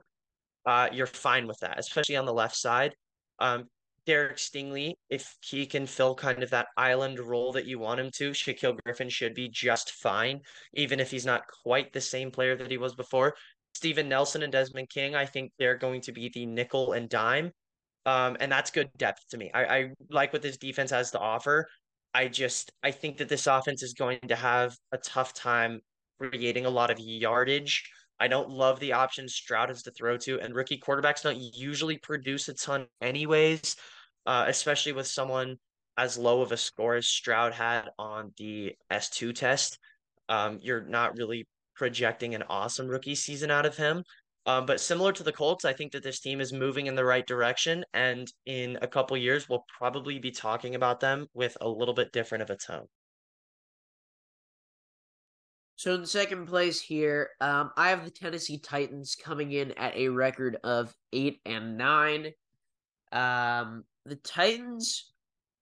[0.66, 2.94] uh, you're fine with that, especially on the left side.
[3.40, 3.64] Um,
[4.06, 8.10] Derek Stingley, if he can fill kind of that island role that you want him
[8.16, 10.40] to, Shaquill Griffin should be just fine,
[10.72, 13.34] even if he's not quite the same player that he was before.
[13.78, 17.52] Steven Nelson and Desmond King, I think they're going to be the nickel and dime.
[18.06, 19.52] Um, and that's good depth to me.
[19.54, 21.68] I, I like what this defense has to offer.
[22.12, 25.78] I just I think that this offense is going to have a tough time
[26.18, 27.88] creating a lot of yardage.
[28.18, 31.98] I don't love the options Stroud has to throw to, and rookie quarterbacks don't usually
[31.98, 33.76] produce a ton anyways,
[34.26, 35.54] uh, especially with someone
[35.96, 39.78] as low of a score as Stroud had on the S2 test.
[40.28, 41.46] Um, you're not really
[41.78, 44.02] projecting an awesome rookie season out of him.
[44.46, 47.04] Um, but similar to the Colts, I think that this team is moving in the
[47.04, 47.84] right direction.
[47.94, 52.12] And in a couple years, we'll probably be talking about them with a little bit
[52.12, 52.86] different of a tone.
[55.76, 60.08] So in second place here, um, I have the Tennessee Titans coming in at a
[60.08, 62.32] record of eight and nine.
[63.12, 65.12] Um, the Titans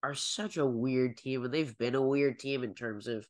[0.03, 3.27] are such a weird team, and they've been a weird team in terms of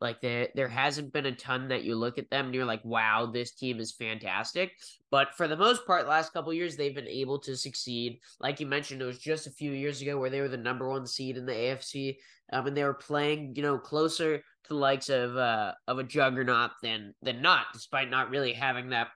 [0.00, 2.84] like there there hasn't been a ton that you look at them and you're like,
[2.84, 4.72] wow, this team is fantastic.
[5.10, 8.20] But for the most part, last couple years they've been able to succeed.
[8.40, 10.88] Like you mentioned, it was just a few years ago where they were the number
[10.88, 12.16] one seed in the AFC,
[12.52, 16.04] um, and they were playing, you know, closer to the likes of uh of a
[16.04, 19.08] juggernaut than than not, despite not really having that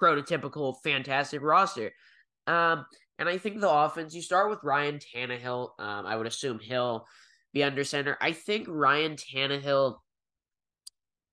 [0.00, 1.92] prototypical fantastic roster.
[2.46, 2.86] Um,
[3.18, 5.72] and I think the offense, you start with Ryan Tannehill.
[5.78, 7.06] Um, I would assume he'll
[7.52, 8.16] be under center.
[8.20, 9.96] I think Ryan Tannehill,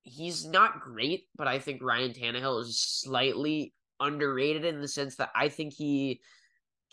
[0.04, 5.30] he's not great, but I think Ryan Tannehill is slightly underrated in the sense that
[5.36, 6.22] I think he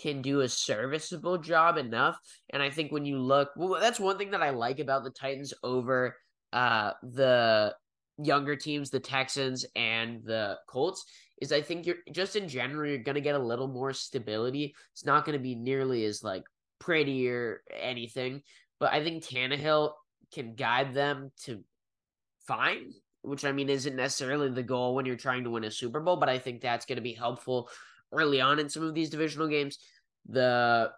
[0.00, 2.18] can do a serviceable job enough.
[2.50, 5.10] And I think when you look, well, that's one thing that I like about the
[5.10, 6.16] Titans over
[6.52, 7.74] uh, the
[8.18, 11.04] younger teams, the Texans and the Colts,
[11.40, 14.74] is I think you're just in general, you're going to get a little more stability.
[14.92, 16.44] It's not going to be nearly as like
[16.78, 18.42] pretty or anything
[18.80, 19.92] but I think Tannehill
[20.32, 21.62] can guide them to
[22.46, 26.00] fine, which I mean isn't necessarily the goal when you're trying to win a Super
[26.00, 27.68] Bowl, but I think that's going to be helpful
[28.12, 29.78] early on in some of these divisional games.
[30.28, 30.90] The,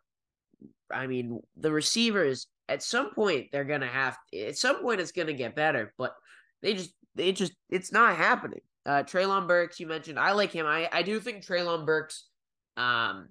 [0.93, 5.13] I mean, the receivers at some point they're going to have, at some point it's
[5.13, 6.15] going to get better, but
[6.63, 8.61] they just, they just, it's not happening.
[8.85, 10.67] Uh, Treylon Burks, you mentioned, I like him.
[10.67, 12.29] I, I do think Treylon Burks,
[12.77, 13.29] um,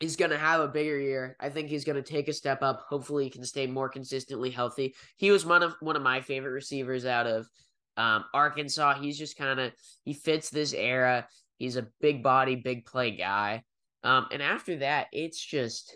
[0.00, 1.36] he's going to have a bigger year.
[1.38, 2.86] I think he's going to take a step up.
[2.88, 4.94] Hopefully, he can stay more consistently healthy.
[5.16, 7.46] He was one of one of my favorite receivers out of
[7.96, 9.00] um, Arkansas.
[9.00, 9.72] He's just kind of
[10.04, 11.28] he fits this era.
[11.58, 13.62] He's a big body, big play guy.
[14.02, 15.94] Um, and after that, it's just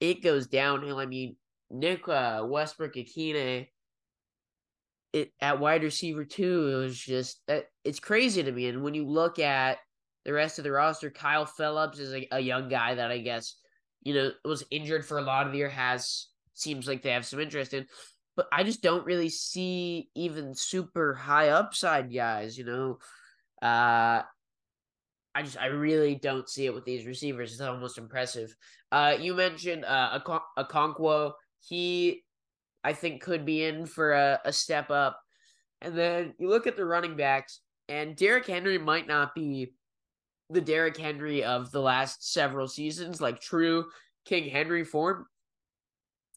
[0.00, 0.98] it goes downhill.
[0.98, 1.36] I mean,
[1.70, 3.68] Nick uh, Westbrook-Ikhine
[5.12, 6.68] it at wide receiver too.
[6.68, 7.40] It was just
[7.84, 8.68] it's crazy to me.
[8.68, 9.78] And when you look at
[10.30, 11.10] the rest of the roster.
[11.10, 13.56] Kyle Philips is a, a young guy that I guess,
[14.02, 17.26] you know, was injured for a lot of the year, has seems like they have
[17.26, 17.86] some interest in.
[18.36, 22.98] But I just don't really see even super high upside guys, you know.
[23.60, 24.22] Uh
[25.34, 27.50] I just I really don't see it with these receivers.
[27.50, 28.54] It's almost impressive.
[28.92, 30.20] Uh you mentioned uh
[30.56, 32.22] Okonkwo he,
[32.84, 35.20] I think, could be in for a, a step up.
[35.82, 39.72] And then you look at the running backs, and Derrick Henry might not be
[40.50, 43.86] the Derrick Henry of the last several seasons, like true
[44.24, 45.26] King Henry form.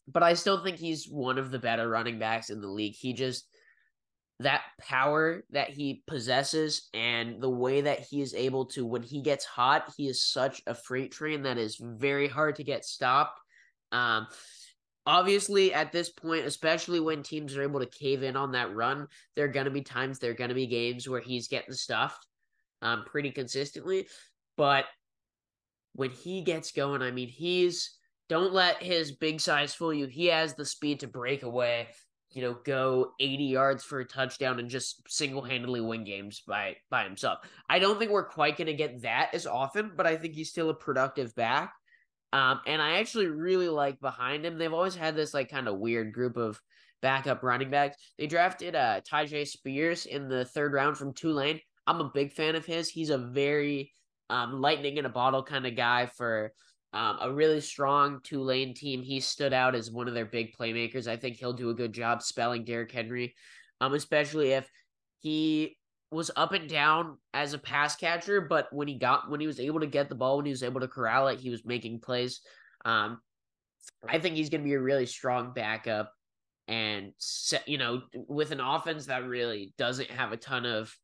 [0.06, 2.94] But I still think he's one of the better running backs in the league.
[2.94, 3.46] He just
[4.40, 9.22] that power that he possesses and the way that he is able to when he
[9.22, 13.40] gets hot he is such a freight train that is very hard to get stopped
[13.92, 14.26] um
[15.06, 19.06] obviously at this point especially when teams are able to cave in on that run
[19.36, 21.74] there are going to be times there are going to be games where he's getting
[21.74, 22.26] stuffed
[22.84, 24.06] um pretty consistently
[24.56, 24.84] but
[25.94, 30.26] when he gets going i mean he's don't let his big size fool you he
[30.26, 31.88] has the speed to break away
[32.34, 37.04] you know, go 80 yards for a touchdown and just single-handedly win games by by
[37.04, 37.38] himself.
[37.68, 40.50] I don't think we're quite going to get that as often, but I think he's
[40.50, 41.72] still a productive back.
[42.32, 44.58] Um, and I actually really like behind him.
[44.58, 46.60] They've always had this like kind of weird group of
[47.00, 47.96] backup running backs.
[48.18, 51.60] They drafted uh Tyjae Spears in the third round from Tulane.
[51.86, 52.88] I'm a big fan of his.
[52.88, 53.92] He's a very
[54.30, 56.52] um lightning in a bottle kind of guy for
[56.94, 59.02] um, a really strong Tulane team.
[59.02, 61.08] He stood out as one of their big playmakers.
[61.08, 63.34] I think he'll do a good job spelling Derrick Henry,
[63.80, 64.70] um, especially if
[65.18, 65.76] he
[66.12, 69.58] was up and down as a pass catcher, but when he got when he was
[69.58, 71.98] able to get the ball, when he was able to corral it, he was making
[71.98, 72.40] plays.
[72.84, 73.20] Um,
[74.08, 76.12] I think he's going to be a really strong backup,
[76.68, 77.12] and
[77.66, 80.96] you know, with an offense that really doesn't have a ton of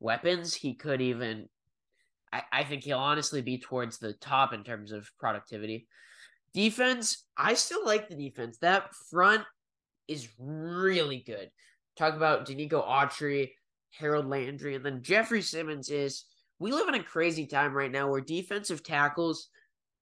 [0.00, 1.48] weapons, he could even
[2.32, 5.86] I, I think he'll honestly be towards the top in terms of productivity.
[6.54, 8.58] Defense, I still like the defense.
[8.58, 9.44] That front
[10.06, 11.50] is really good.
[11.96, 13.50] Talk about Denico Autry,
[13.90, 16.24] Harold Landry, and then Jeffrey Simmons is
[16.58, 19.48] we live in a crazy time right now where defensive tackles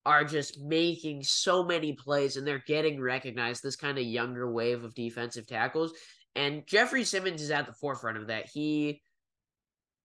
[0.04, 3.62] are just making so many plays and they're getting recognized.
[3.62, 5.92] This kind of younger wave of defensive tackles.
[6.36, 8.46] And Jeffrey Simmons is at the forefront of that.
[8.46, 9.02] He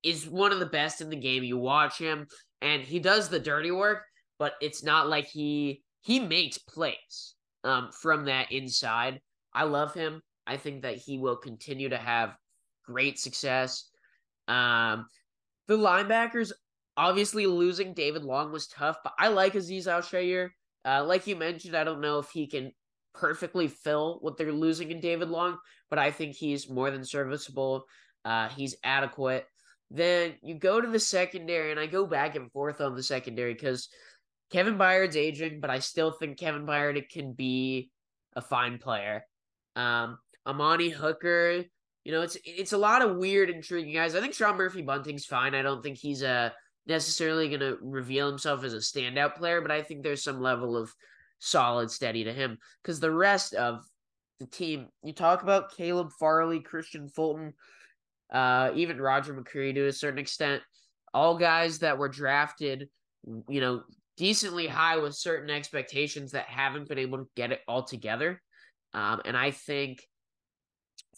[0.03, 1.43] is one of the best in the game.
[1.43, 2.27] You watch him
[2.61, 4.03] and he does the dirty work,
[4.39, 9.21] but it's not like he he makes plays um from that inside.
[9.53, 10.21] I love him.
[10.47, 12.35] I think that he will continue to have
[12.85, 13.89] great success.
[14.47, 15.05] Um
[15.67, 16.51] the linebackers
[16.97, 20.03] obviously losing David Long was tough, but I like Aziz Al
[20.85, 22.71] Uh like you mentioned, I don't know if he can
[23.13, 25.57] perfectly fill what they're losing in David Long,
[25.89, 27.85] but I think he's more than serviceable.
[28.25, 29.45] Uh he's adequate.
[29.93, 33.53] Then you go to the secondary, and I go back and forth on the secondary
[33.53, 33.89] because
[34.49, 37.91] Kevin Byard's aging, but I still think Kevin Byard can be
[38.33, 39.25] a fine player.
[39.75, 41.65] Um, Amani Hooker,
[42.05, 44.15] you know, it's it's a lot of weird, intriguing guys.
[44.15, 45.53] I think Sean Murphy Bunting's fine.
[45.53, 46.49] I don't think he's a uh,
[46.87, 50.75] necessarily going to reveal himself as a standout player, but I think there's some level
[50.75, 50.93] of
[51.39, 53.83] solid steady to him because the rest of
[54.39, 57.53] the team, you talk about Caleb Farley, Kristian Fulton,
[58.31, 60.61] uh, even Roger McCreary to a certain extent.
[61.13, 62.89] All guys that were drafted,
[63.49, 63.83] you know,
[64.17, 68.41] decently high with certain expectations that haven't been able to get it all together.
[68.93, 70.01] Um, and I think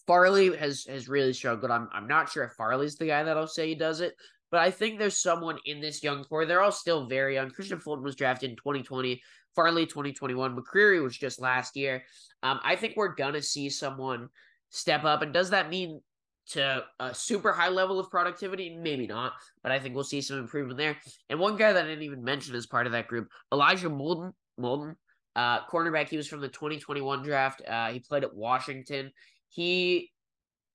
[0.07, 1.71] Farley has has really struggled.
[1.71, 4.15] I'm I'm not sure if Farley's the guy that'll say he does it,
[4.51, 6.45] but I think there's someone in this young core.
[6.45, 7.49] They're all still very young.
[7.51, 9.21] Kristian Fulton was drafted in 2020,
[9.55, 12.03] Farley 2021, McCreary was just last year.
[12.41, 14.29] Um, I think we're gonna see someone
[14.69, 15.21] step up.
[15.21, 16.01] And does that mean
[16.49, 18.75] to a super high level of productivity?
[18.75, 20.97] Maybe not, but I think we'll see some improvement there.
[21.29, 24.33] And one guy that I didn't even mention as part of that group, Elijah Molden,
[24.59, 24.95] Molden,
[25.35, 26.09] uh, cornerback.
[26.09, 27.61] He was from the 2021 draft.
[27.67, 29.11] Uh, he played at Washington.
[29.49, 30.11] He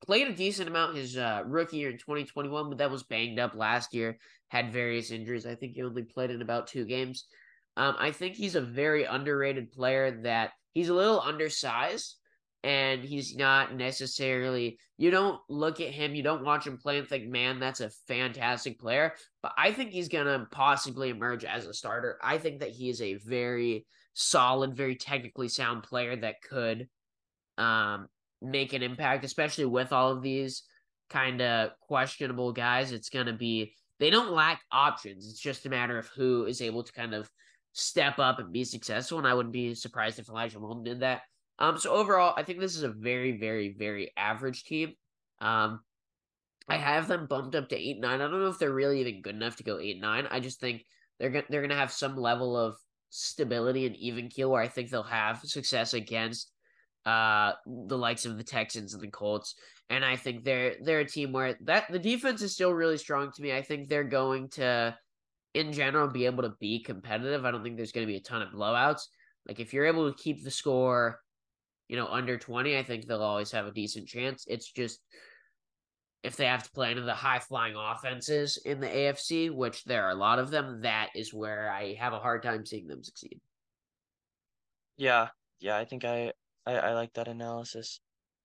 [0.05, 3.55] played a decent amount his uh, rookie year in 2021, but that was banged up
[3.55, 4.19] last year.
[4.49, 5.47] Had various injuries.
[5.47, 7.27] I think he only played in about two games.
[7.77, 10.23] Um, I think he's a very underrated player.
[10.23, 12.17] That he's a little undersized,
[12.65, 17.07] and he's not necessarily you don't look at him you don't watch him play and
[17.07, 21.67] think man that's a fantastic player but i think he's going to possibly emerge as
[21.67, 22.19] a starter.
[22.23, 26.89] I think that he is a very solid very technically sound player that could
[27.59, 28.09] um
[28.43, 30.63] make an impact especially with all of these
[31.11, 32.93] kind of questionable guys.
[32.93, 35.29] It's going to be they don't lack options.
[35.29, 37.29] It's just a matter of who is able to kind of
[37.73, 41.23] step up and be successful and i wouldn't be surprised if elijah Molden did that
[41.59, 44.95] um, so overall, I think this is a very, very, very average team.
[45.41, 45.81] Um,
[46.69, 48.21] I have them bumped up to eight nine.
[48.21, 50.29] I don't know if they're really even good enough to go eight nine.
[50.31, 50.85] I just think
[51.19, 52.77] they're gonna they're gonna have some level of
[53.11, 56.53] stability and even keel where I think they'll have success against
[57.07, 59.55] uh the likes of the Texans and the Colts.
[59.89, 63.33] And I think they're they're a team where that the defense is still really strong
[63.33, 63.53] to me.
[63.53, 64.97] I think they're going to
[65.55, 67.47] in general be able to be competitive.
[67.47, 69.03] I don't think there's gonna be a ton of blowouts.
[69.47, 71.21] Like if you're able to keep the score
[71.89, 74.45] you know, under 20, I think they'll always have a decent chance.
[74.47, 75.01] It's just
[76.23, 80.05] if they have to play into the high flying offenses in the AFC, which there
[80.05, 83.03] are a lot of them, that is where I have a hard time seeing them
[83.03, 83.41] succeed.
[84.97, 85.29] Yeah,
[85.61, 86.33] yeah, I think I,
[86.67, 88.01] I, I like that analysis.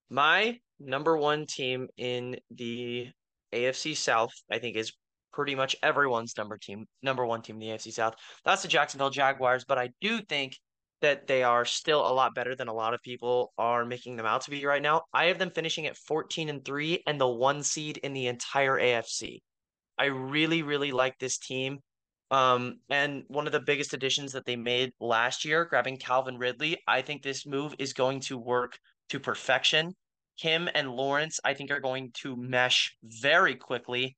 [0.10, 3.08] My number one team in the
[3.54, 4.94] AFC South, I think, is
[5.34, 8.14] pretty much everyone's number team, number one team in the AFC South.
[8.46, 10.58] That's the Jacksonville Jaguars, but I do think
[11.04, 14.26] that they are still a lot better than a lot of people are making them
[14.26, 15.02] out to be right now.
[15.14, 18.80] I have them finishing at 14 and 3 and the one seed in the entire
[18.80, 19.42] AFC.
[20.00, 21.80] I really, really like this team.
[22.32, 26.78] Um, and one of the biggest additions that they made last year, grabbing Calvin Ridley,
[26.88, 28.80] I think this move is going to work
[29.10, 29.94] to perfection.
[30.38, 34.16] Him and Lawrence, I think, are going to mesh very quickly.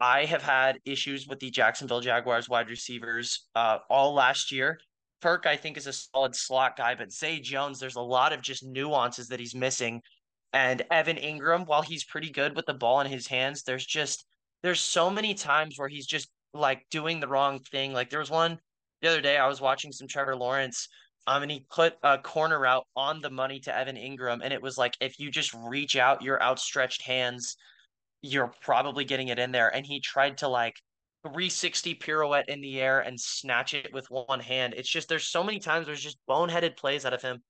[0.00, 4.78] I have had issues with the Jacksonville Jaguars wide receivers uh, all last year.
[5.22, 8.42] Kirk, I think, is a solid slot guy, but Zay Jones, there's a lot of
[8.42, 10.00] just nuances that he's missing.
[10.52, 14.24] And Evan Engram, while he's pretty good with the ball in his hands, there's just
[14.62, 17.92] there's so many times where he's just like doing the wrong thing.
[17.92, 18.58] Like there was one
[19.00, 20.88] the other day, I was watching some Trevor Lawrence,
[21.26, 24.62] um, and he put a corner route on the money to Evan Engram, and it
[24.62, 27.56] was like if you just reach out your outstretched hands,
[28.22, 29.68] you're probably getting it in there.
[29.74, 30.76] And he tried to like
[31.28, 34.74] 360 pirouette in the air and snatch it with one hand.
[34.76, 37.42] It's just there's so many times there's just boneheaded plays out of him.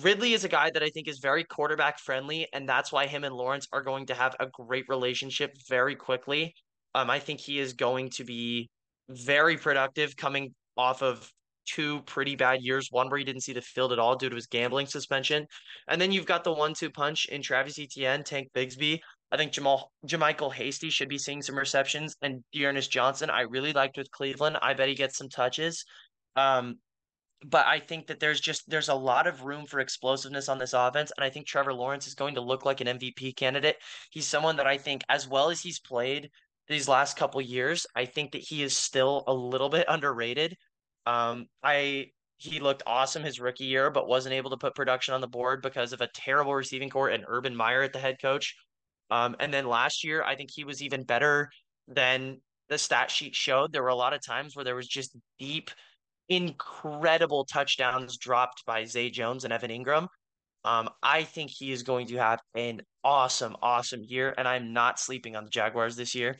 [0.00, 3.24] Ridley is a guy that I think is very quarterback friendly, and that's why him
[3.24, 6.54] and Lawrence are going to have a great relationship very quickly.
[6.94, 8.70] Um, I think he is going to be
[9.10, 11.30] very productive coming off of
[11.66, 12.88] two pretty bad years.
[12.90, 15.46] One where he didn't see the field at all due to his gambling suspension,
[15.88, 19.00] and then you've got the one-two punch in Travis Etienne, Tank Bigsby.
[19.32, 23.72] I think Jamal JaMycal Hasty should be seeing some receptions, and D'Ernest Johnson I really
[23.72, 24.58] liked with Cleveland.
[24.60, 25.84] I bet he gets some touches.
[26.36, 26.76] Um,
[27.44, 30.74] but I think that there's just there's a lot of room for explosiveness on this
[30.74, 33.76] offense, and I think Trevor Lawrence is going to look like an MVP candidate.
[34.10, 36.30] He's someone that I think, as well as he's played
[36.68, 40.56] these last couple years, I think that he is still a little bit underrated.
[41.06, 42.06] Um, I
[42.36, 45.62] he looked awesome his rookie year, but wasn't able to put production on the board
[45.62, 48.54] because of a terrible receiving corps and Urban Meyer at the head coach.
[49.10, 51.50] Um, and then last year, I think he was even better
[51.88, 53.72] than the stat sheet showed.
[53.72, 55.70] There were a lot of times where there was just deep,
[56.28, 60.08] incredible touchdowns dropped by Zay Jones and Evan Engram.
[60.64, 65.00] Um, I think he is going to have an awesome, awesome year, and I'm not
[65.00, 66.36] sleeping on the Jaguars this year.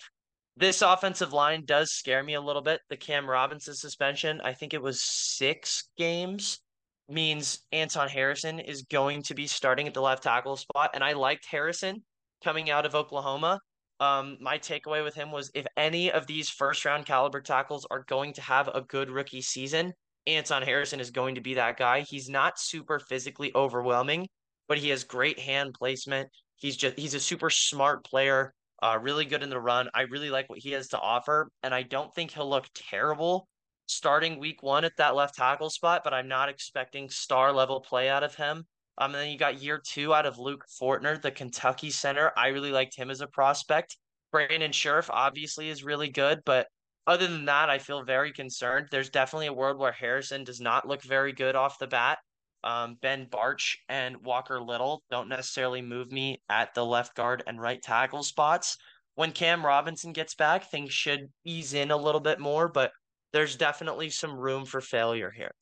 [0.57, 2.81] This offensive line does scare me a little bit.
[2.89, 6.61] The Cam Robinson suspension, I think it was six games,
[7.09, 10.91] means Anton Harrison is going to be starting at the left tackle spot.
[10.95, 12.03] And I liked Harrison
[12.43, 13.61] coming out of Oklahoma.
[14.01, 18.05] Um, my takeaway with him was if any of these first round caliber tackles are
[18.09, 19.93] going to have a good rookie season,
[20.27, 22.01] Anton Harrison is going to be that guy.
[22.01, 24.29] He's not super physically overwhelming,
[24.69, 26.29] but he has great hand placement.
[26.57, 29.89] He's just he's a super smart player, uh, really good in the run.
[29.95, 33.47] I really like what he has to offer, and I don't think he'll look terrible
[33.87, 38.09] starting week one at that left tackle spot, but I'm not expecting star level play
[38.09, 38.65] out of him.
[38.99, 42.31] Um, and then you got year two out of Luke Fortner, the Kentucky center.
[42.37, 43.97] I really liked him as a prospect.
[44.31, 46.67] Brandon Scherff obviously is really good, but
[47.07, 48.89] other than that, I feel very concerned.
[48.91, 52.19] There's definitely a world where Harrison does not look very good off the bat.
[52.65, 57.61] Um, ben Bartch and Walker Little don't necessarily move me at the left guard and
[57.61, 58.77] right tackle spots.
[59.17, 62.93] When Cam Robinson gets back, things should ease in a little bit more, but
[63.33, 65.53] there's definitely some room for failure here.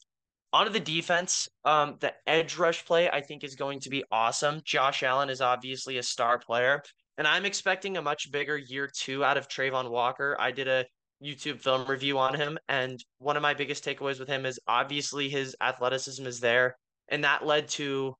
[0.52, 4.60] Onto the defense, um, the edge rush play I think is going to be awesome.
[4.64, 6.82] Josh Allen is obviously a star player,
[7.18, 10.36] and I'm expecting a much bigger year two out of Travon Walker.
[10.40, 10.86] I did a
[11.22, 15.28] YouTube film review on him, and one of my biggest takeaways with him is obviously
[15.28, 16.76] his athleticism is there,
[17.08, 18.16] and that led to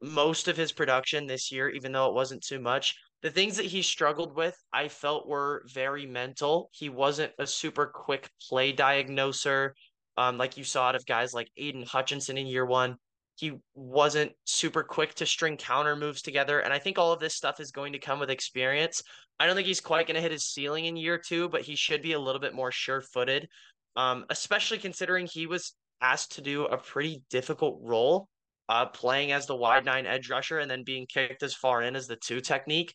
[0.00, 2.96] most of his production this year, even though it wasn't too much.
[3.22, 6.70] The things that he struggled with, I felt were very mental.
[6.72, 9.76] He wasn't a super quick play diagnoser
[10.16, 12.96] um, like you saw out of guys like Aidan Hutchinson in year one.
[13.36, 16.60] He wasn't super quick to string counter moves together.
[16.60, 19.02] And I think all of this stuff is going to come with experience.
[19.40, 21.74] I don't think he's quite going to hit his ceiling in year two, but he
[21.74, 23.48] should be a little bit more sure footed,
[23.96, 28.28] um, especially considering he was asked to do a pretty difficult role,
[28.68, 31.96] uh, playing as the wide nine edge rusher and then being kicked as far in
[31.96, 32.94] as the two technique.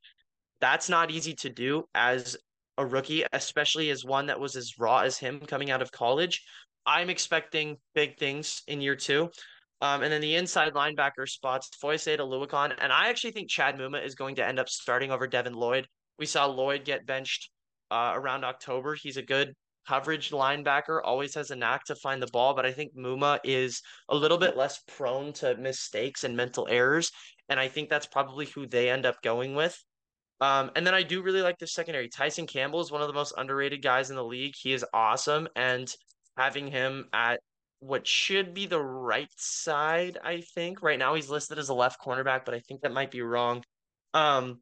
[0.62, 2.38] That's not easy to do as
[2.78, 6.44] a rookie, especially as one that was as raw as him coming out of college.
[6.88, 9.30] I'm expecting big things in year two.
[9.82, 12.74] Um, and then the inside linebacker spots, Foyesade Oluokun.
[12.80, 15.86] And I actually think Chad Muma is going to end up starting over Devin Lloyd.
[16.18, 17.52] We saw Lloyd get benched
[17.92, 18.96] uh, around October.
[18.96, 19.54] He's a good
[19.88, 23.82] coverage linebacker, always has a knack to find the ball, but I think Muma is
[24.10, 27.12] a little bit less prone to mistakes and mental errors.
[27.50, 29.78] And I think that's probably who they end up going with.
[30.42, 32.10] Um, and then I do really like the secondary.
[32.10, 34.54] Tyson Campbell is one of the most underrated guys in the league.
[34.56, 35.48] He is awesome.
[35.56, 35.92] And
[36.38, 37.40] having him at
[37.80, 40.82] what should be the right side, I think.
[40.82, 43.64] Right now he's listed as a left cornerback, but I think that might be wrong.
[44.14, 44.60] Um,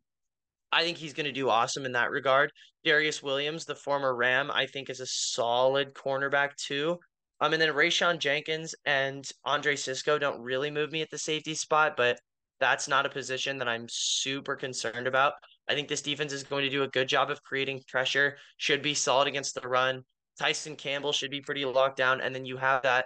[0.71, 2.51] I think he's going to do awesome in that regard.
[2.85, 6.99] Darious Williams, the former Ram, I think is a solid cornerback too.
[7.41, 11.53] Um, and then Rayshawn Jenkins and Andre Cisco don't really move me at the safety
[11.53, 12.19] spot, but
[12.59, 15.33] that's not a position that I'm super concerned about.
[15.67, 18.81] I think this defense is going to do a good job of creating pressure, should
[18.81, 20.03] be solid against the run.
[20.39, 22.21] Tyson Campbell should be pretty locked down.
[22.21, 23.05] And then you have that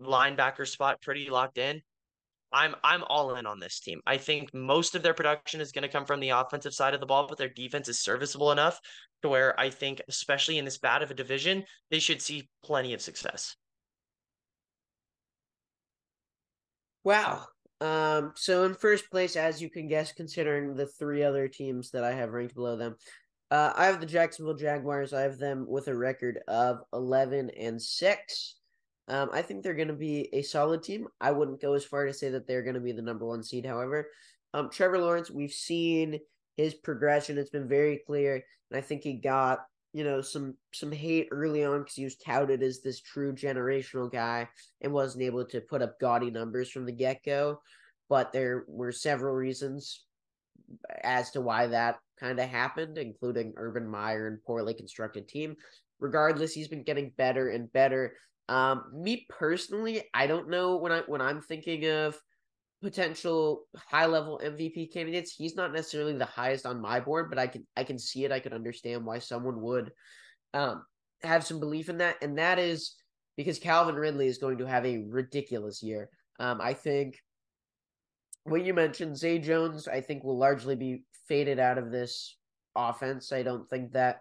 [0.00, 1.82] linebacker spot pretty locked in.
[2.52, 4.00] I'm I'm all in on this team.
[4.06, 7.00] I think most of their production is going to come from the offensive side of
[7.00, 8.80] the ball, but their defense is serviceable enough
[9.22, 12.94] to where I think, especially in this bad of a division, they should see plenty
[12.94, 13.56] of success.
[17.02, 17.46] Wow.
[17.80, 22.04] Um, so in first place, as you can guess, considering the three other teams that
[22.04, 22.96] I have ranked below them,
[23.50, 25.12] uh, I have the Jacksonville Jaguars.
[25.12, 28.56] I have them with a record of eleven and six.
[29.08, 31.08] Um, I think they're going to be a solid team.
[31.20, 33.42] I wouldn't go as far to say that they're going to be the number one
[33.42, 33.66] seed.
[33.66, 34.08] However,
[34.54, 36.18] um, Trevor Lawrence, we've seen
[36.56, 37.36] his progression.
[37.36, 39.60] It's been very clear, and I think he got
[39.92, 44.10] you know some some hate early on because he was touted as this true generational
[44.10, 44.48] guy
[44.80, 47.60] and wasn't able to put up gaudy numbers from the get go.
[48.08, 50.04] But there were several reasons
[51.02, 55.56] as to why that kind of happened, including Urban Meyer and poorly constructed team.
[56.00, 58.14] Regardless, he's been getting better and better.
[58.48, 62.18] Um, me personally, I don't know when I when I'm thinking of
[62.82, 67.46] potential high level MVP candidates, he's not necessarily the highest on my board, but I
[67.46, 68.32] can I can see it.
[68.32, 69.92] I can understand why someone would
[70.52, 70.84] um
[71.22, 72.94] have some belief in that, and that is
[73.36, 76.08] because Calvin Ridley is going to have a ridiculous year.
[76.38, 77.16] Um, I think
[78.44, 82.36] what you mentioned, Zay Jones, I think will largely be faded out of this
[82.76, 83.32] offense.
[83.32, 84.20] I don't think that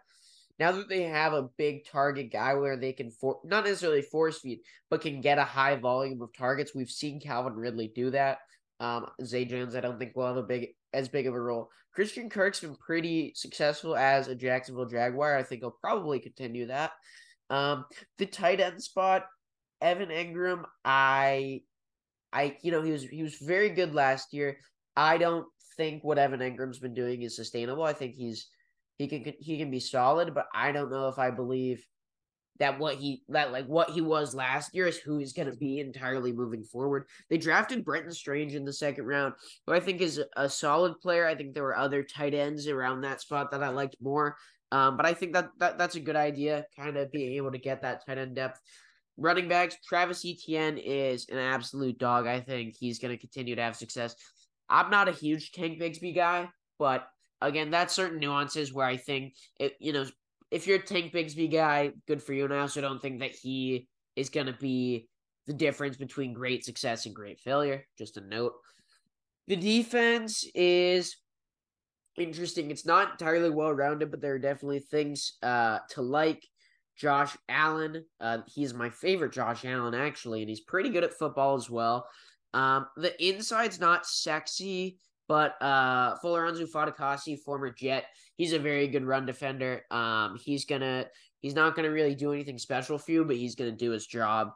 [0.59, 4.39] now that they have a big target guy where they can for not necessarily force
[4.39, 4.59] feed,
[4.89, 6.75] but can get a high volume of targets.
[6.75, 8.39] We've seen Calvin Ridley do that.
[8.79, 11.69] Um, Zay Jones, I don't think will have a big as big of a role.
[11.93, 15.37] Christian Kirk's been pretty successful as a Jacksonville Jaguar.
[15.37, 16.91] I think he'll probably continue that.
[17.49, 17.85] Um,
[18.17, 19.25] the tight end spot,
[19.81, 21.61] Evan Engram, I,
[22.33, 24.57] I, you know, he was he was very good last year.
[24.95, 25.45] I don't
[25.77, 27.83] think what Evan Engram's been doing is sustainable.
[27.83, 28.47] I think he's
[28.97, 31.85] he can he can be solid, but I don't know if I believe
[32.59, 35.57] that what he that like what he was last year is who he's going to
[35.57, 37.05] be entirely moving forward.
[37.29, 39.33] They drafted Brenton Strange in the second round,
[39.65, 41.25] who I think is a solid player.
[41.25, 44.37] I think there were other tight ends around that spot that I liked more.
[44.71, 47.59] Um, but I think that, that that's a good idea, kind of being able to
[47.59, 48.59] get that tight end depth.
[49.17, 52.25] Running backs, Travis Etienne is an absolute dog.
[52.25, 54.15] I think he's going to continue to have success.
[54.69, 56.49] I'm not a huge Tank Bigsby guy,
[56.79, 57.07] but
[57.41, 60.05] again, that's certain nuances where I think it, you know,
[60.49, 62.45] if you're a Tank Bigsby guy, good for you.
[62.45, 65.07] And I also don't think that he is going to be
[65.45, 67.85] the difference between great success and great failure.
[67.97, 68.53] Just a note.
[69.47, 71.17] The defense is
[72.17, 72.71] interesting.
[72.71, 76.43] It's not entirely well rounded, but there are definitely things uh, to like.
[76.95, 81.55] Josh Allen, uh, he's my favorite Josh Allen actually, and he's pretty good at football
[81.55, 82.07] as well.
[82.53, 89.05] Um, the inside's not sexy but uh Folorunso Fatukasi, former Jet, he's a very good
[89.05, 89.83] run defender.
[89.91, 91.05] Um he's gonna
[91.39, 94.51] he's not gonna really do anything special for you, but he's gonna do his job.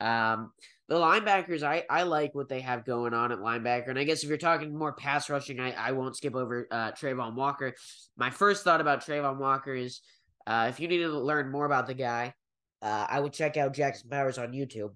[0.00, 0.52] Um
[0.88, 3.88] the linebackers, I, I like what they have going on at linebacker.
[3.88, 6.92] And I guess if you're talking more pass rushing, I, I won't skip over uh,
[6.92, 7.74] Travon Walker.
[8.16, 10.00] My first thought about Travon Walker is
[10.46, 12.34] uh, if you need to learn more about the guy,
[12.82, 14.90] uh, I would check out Jackson Powers on YouTube.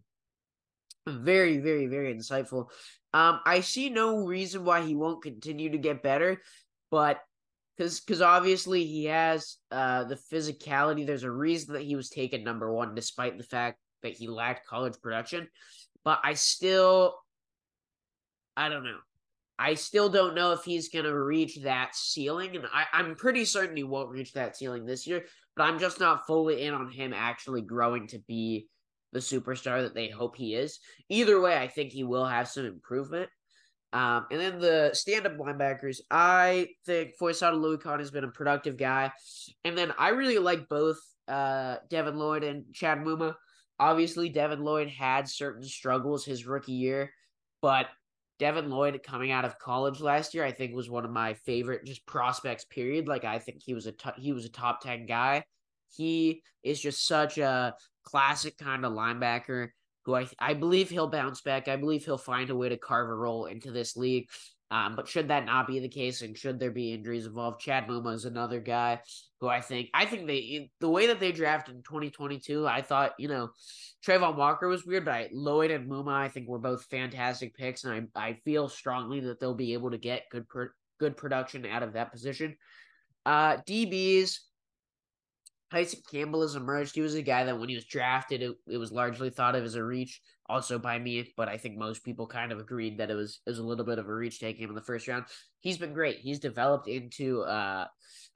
[1.06, 2.66] Very, very, very insightful.
[3.12, 6.40] Um, I see no reason why he won't continue to get better,
[6.90, 7.20] but
[7.76, 11.06] because because obviously he has uh the physicality.
[11.06, 14.66] There's a reason that he was taken number one, despite the fact that he lacked
[14.68, 15.48] college production.
[16.04, 17.16] But I still,
[18.56, 18.98] I don't know.
[19.60, 22.56] I still don't know if he's going to reach that ceiling.
[22.56, 26.00] And I, I'm pretty certain he won't reach that ceiling this year, but I'm just
[26.00, 28.68] not fully in on him actually growing to be
[29.12, 30.80] the superstar that they hope he is.
[31.10, 33.28] Either way, I think he will have some improvement.
[33.92, 39.12] Um, and then the stand-up linebackers, I think Foyesade Oluokun has been a productive guy.
[39.64, 40.98] And then I really like both
[41.28, 43.34] uh, Devin Lloyd and Chad Muma.
[43.78, 47.12] Obviously, Devin Lloyd had certain struggles his rookie year,
[47.60, 47.86] but
[48.40, 51.84] Devin Lloyd coming out of college last year, I think was one of my favorite
[51.84, 52.64] just prospects.
[52.64, 53.06] Period.
[53.06, 55.44] Like I think he was a t- he was a top ten guy
[55.94, 57.74] He is just such a
[58.04, 59.68] classic kind of linebacker
[60.06, 61.68] who I I believe he'll bounce back.
[61.68, 64.28] I believe he'll find a way to carve a role into this league.
[64.72, 67.88] Um, but should that not be the case, and should there be injuries involved, Chad
[67.88, 69.00] Muma is another guy
[69.40, 73.14] who I think I think they the way that they drafted in 2022, I thought
[73.18, 73.50] you know
[74.06, 77.82] Travon Walker was weird, but I, Lloyd and Muma I think were both fantastic picks,
[77.82, 80.46] and I I feel strongly that they'll be able to get good
[81.00, 82.56] good production out of that position.
[83.26, 84.38] Uh, DBs,
[85.70, 86.94] Tyson Campbell has emerged.
[86.94, 89.64] He was a guy that when he was drafted, it, it was largely thought of
[89.64, 93.10] as a reach, also by me, but I think most people kind of agreed that
[93.10, 95.06] it was it was a little bit of a reach taking him in the first
[95.06, 95.26] round.
[95.60, 96.18] He's been great.
[96.18, 97.86] He's developed into uh,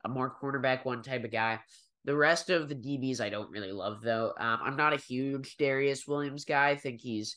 [0.04, 1.58] a more cornerback one type of guy.
[2.04, 4.32] The rest of the DBs I don't really love though.
[4.38, 6.68] Um, I'm not a huge Darious Williams guy.
[6.70, 7.36] I think he's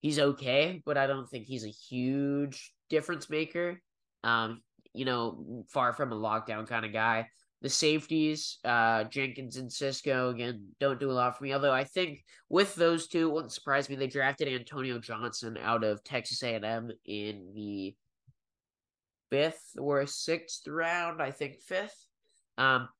[0.00, 3.80] he's okay, but I don't think he's a huge difference maker.
[4.22, 4.62] Um,
[4.94, 7.28] you know, far from a lockdown kind of guy.
[7.64, 11.54] The safeties, uh, Jenkins and Cisco, again, don't do a lot for me.
[11.54, 13.96] Although I think with those two, it wouldn't surprise me.
[13.96, 17.96] They drafted Antonio Johnson out of Texas A&M in the
[19.30, 21.22] fifth or sixth round.
[21.22, 22.04] I think fifth.
[22.58, 22.90] Um,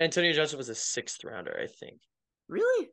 [0.00, 2.00] Antonio Johnson was a sixth rounder, I think.
[2.48, 2.88] Really?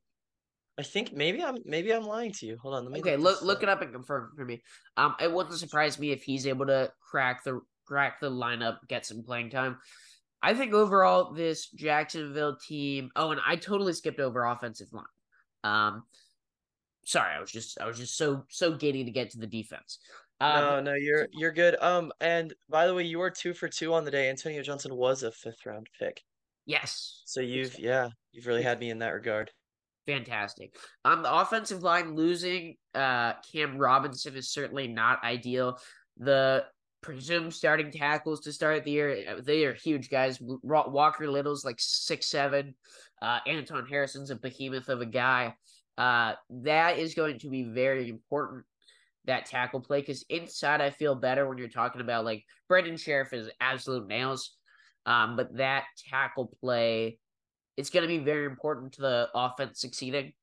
[0.78, 2.57] I think maybe I'm maybe I'm lying to you.
[2.61, 3.17] Hold on, let me okay.
[3.17, 4.61] Look look, look it up and confirm for me.
[4.95, 9.07] Um, it wouldn't surprise me if he's able to crack the crack the lineup, get
[9.07, 9.78] some playing time.
[10.41, 13.09] I think overall this Jacksonville team.
[13.15, 15.05] Oh, and I totally skipped over offensive line.
[15.63, 16.03] Um,
[17.05, 19.99] sorry, I was just I was just so so giddy to get to the defense.
[20.41, 21.77] Um, no, no, you're you're good.
[21.81, 24.29] Um, and by the way, you are two for two on the day.
[24.29, 26.21] Antonio Johnson was a fifth round pick.
[26.65, 27.21] Yes.
[27.25, 29.51] So you've yeah, you've really had me in that regard.
[30.05, 30.75] Fantastic.
[31.03, 35.79] Um, the offensive line losing uh Cam Robinson is certainly not ideal.
[36.17, 36.65] The
[37.06, 39.24] presumed starting tackles to start the year.
[39.30, 40.39] Uh, they are huge guys.
[40.41, 42.74] Walker Little's like six seven.
[43.22, 45.56] Uh, Anton Harrison's a behemoth of a guy.
[45.99, 48.66] Uh, that is going to be very important.
[49.26, 53.34] That tackle play because inside I feel better when you're talking about like Brendan Scherff
[53.34, 54.56] is absolute nails.
[55.06, 57.20] Um, but that tackle play,
[57.78, 60.34] it's going to be very important to the offense succeeding.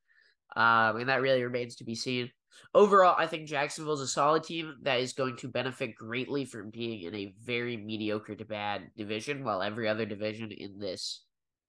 [0.55, 2.31] Um, and that really remains to be seen.
[2.75, 7.03] Overall, I think Jacksonville's a solid team that is going to benefit greatly from being
[7.03, 11.25] in a very mediocre to bad division, while every other division in this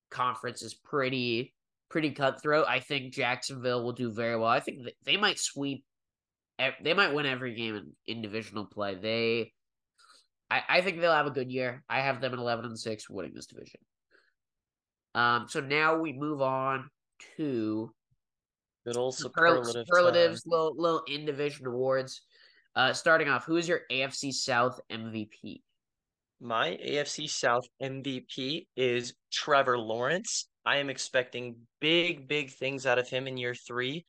[0.10, 1.54] conference is pretty
[1.90, 2.66] pretty cutthroat.
[2.68, 4.50] I think Jacksonville will do very well.
[4.50, 5.84] I think they might sweep.
[6.82, 8.96] They might win every game in, in divisional play.
[8.96, 9.52] They,
[10.50, 11.84] I, I think they'll have a good year.
[11.90, 13.80] I have them at eleven and six, winning this division.
[15.16, 15.48] Um.
[15.50, 16.90] So now we move on
[17.38, 17.94] to
[18.86, 22.22] Good old superlative superlatives, little little in division awards.
[22.76, 25.62] Uh, starting off, who is your AFC South MVP?
[26.42, 30.50] My AFC South MVP is Trevor Lawrence.
[30.66, 34.06] I am expecting big, big things out of him in year three.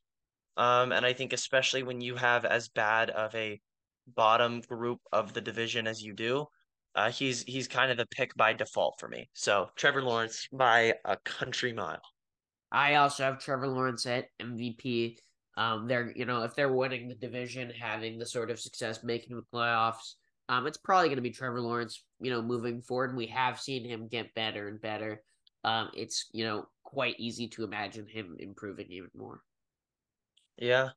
[0.57, 3.61] Um, and I think especially when you have as bad of a
[4.07, 6.47] bottom group of the division as you do,
[6.95, 9.29] uh, he's he's kind of the pick by default for me.
[9.35, 12.03] So Trevor Lawrence by a country mile.
[12.75, 15.17] I also have Trevor Lawrence at MVP.
[15.57, 19.37] Um, they're you know if they're winning the division, having the sort of success making
[19.37, 20.15] the playoffs,
[20.49, 22.03] um, it's probably going to be Trevor Lawrence.
[22.19, 25.23] You know, moving forward, and we have seen him get better and better.
[25.63, 29.41] Um, it's you know quite easy to imagine him improving even more.
[30.59, 30.91] Yeah.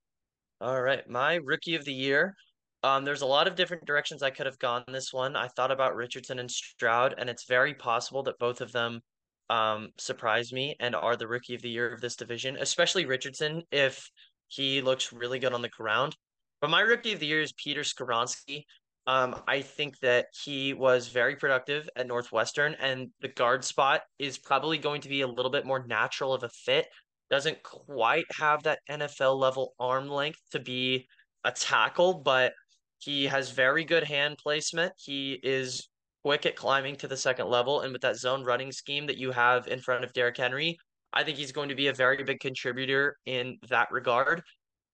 [0.60, 2.36] All right, my rookie of the year.
[2.84, 5.36] Um, there's a lot of different directions I could have gone this one.
[5.36, 9.02] I thought about Richardson and Stroud, and it's very possible that both of them
[9.50, 13.64] um, surprise me and are the rookie of the year of this division, especially Richardson
[13.72, 14.10] if
[14.48, 16.16] he looks really good on the ground.
[16.62, 18.64] But my rookie of the year is Peter Skoronski.
[19.06, 24.38] Um, I think that he was very productive at Northwestern, and the guard spot is
[24.38, 26.88] probably going to be a little bit more natural of a fit.
[27.30, 31.08] Doesn't quite have that NFL level arm length to be
[31.46, 32.54] a tackle, but
[33.00, 34.94] he has very good hand placement.
[34.98, 35.88] He is
[36.28, 37.80] quick at climbing to the second level.
[37.80, 40.78] And with that zone running scheme that you have in front of Derrick Henry,
[41.14, 44.42] I think he's going to be a very big contributor in that regard.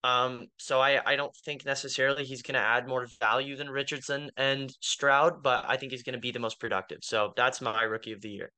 [0.04, 4.30] Um, so I, I don't think necessarily he's going to add more value than Richardson
[4.36, 6.98] and Stroud, but I think he's going to be the most productive.
[7.02, 8.52] So that's my rookie of the year.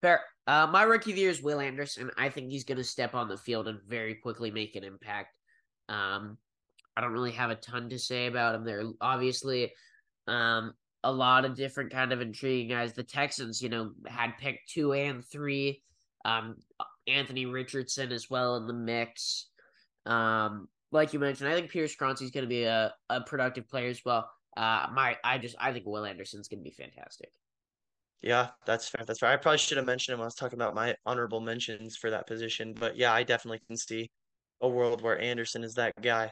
[0.00, 0.20] Fair.
[0.46, 2.12] Uh, my rookie of the year is Will Anderson.
[2.16, 5.34] I think he's going to step on the field and very quickly make an impact.
[5.88, 6.38] Um,
[6.96, 8.84] I don't really have a ton to say about him there.
[9.00, 9.72] Obviously,
[10.28, 10.74] um,
[11.04, 12.92] a lot of different kind of intriguing guys.
[12.92, 15.82] The Texans, you know, had picked two and three.
[16.24, 16.56] Um,
[17.06, 19.48] Anthony Richardson as well in the mix.
[20.06, 21.96] Um, like you mentioned, I think Pierce is
[22.30, 24.30] going to be a, a productive player as well.
[24.56, 27.30] Uh, my I just I think Will Anderson's going to be fantastic.
[28.22, 29.04] Yeah, that's fair.
[29.04, 29.30] That's fair.
[29.30, 30.20] I probably should have mentioned him.
[30.20, 33.76] I was talking about my honorable mentions for that position, but yeah, I definitely can
[33.76, 34.10] see
[34.60, 36.30] a world where Anderson is that guy.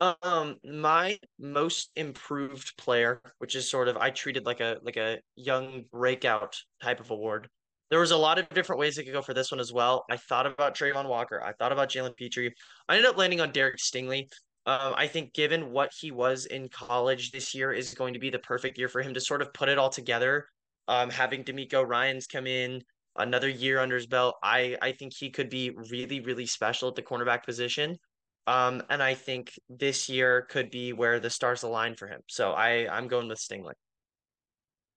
[0.00, 5.18] Um, my most improved player, which is sort of I treated like a like a
[5.36, 7.48] young breakout type of award.
[7.90, 10.04] There was a lot of different ways I could go for this one as well.
[10.10, 11.42] I thought about Travon Walker.
[11.42, 12.50] I thought about Jalen Pitre.
[12.88, 14.28] I ended up landing on Derek Stingley.
[14.66, 18.30] Um, I think given what he was in college this year is going to be
[18.30, 20.46] the perfect year for him to sort of put it all together.
[20.88, 22.82] Um, having DeMeco Ryans come in
[23.16, 26.94] another year under his belt, I I think he could be really really special at
[26.94, 27.98] the cornerback position.
[28.50, 32.22] Um, and I think this year could be where the stars align for him.
[32.28, 33.74] So I I'm going with Stingley.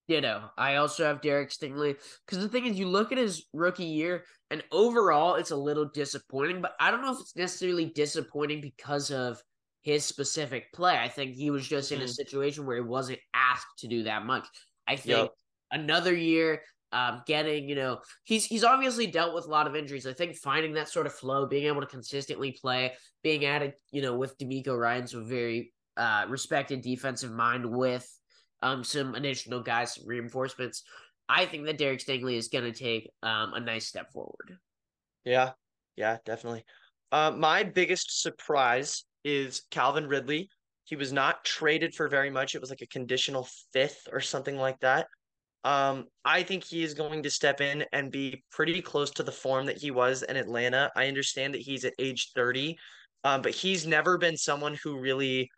[0.08, 1.95] You know, I also have Derek Stingley
[2.26, 5.86] because the thing is, you look at his rookie year, and overall, it's a little
[5.86, 6.62] disappointing.
[6.62, 9.41] But I don't know if it's necessarily disappointing because of
[9.82, 10.97] his specific play.
[10.97, 12.10] I think he was just in a Mhm.
[12.10, 14.47] situation where he wasn't asked to do that much.
[14.88, 15.36] I think Yep.
[15.72, 20.07] another year, um, getting you know, he's he's obviously dealt with a lot of injuries.
[20.07, 24.01] I think finding that sort of flow, being able to consistently play, being added, you
[24.01, 28.07] know, with DeMeco Ryan, so very uh, respected defensive mind with
[28.61, 30.83] um some additional guys, some reinforcements.
[31.27, 34.57] I think that Derek Stingley is going to take um a nice step forward.
[35.25, 35.51] Yeah,
[35.95, 36.63] yeah, definitely.
[37.11, 40.49] Uh, my biggest surprise is Calvin Ridley.
[40.85, 42.55] He was not traded for very much.
[42.55, 45.07] It was like a conditional fifth or something like that.
[45.64, 49.32] Um, I think he is going to step in and be pretty close to the
[49.32, 50.91] form that he was in Atlanta.
[50.95, 52.78] I understand that he's at age 30,
[53.24, 55.49] um, but he's never been someone who really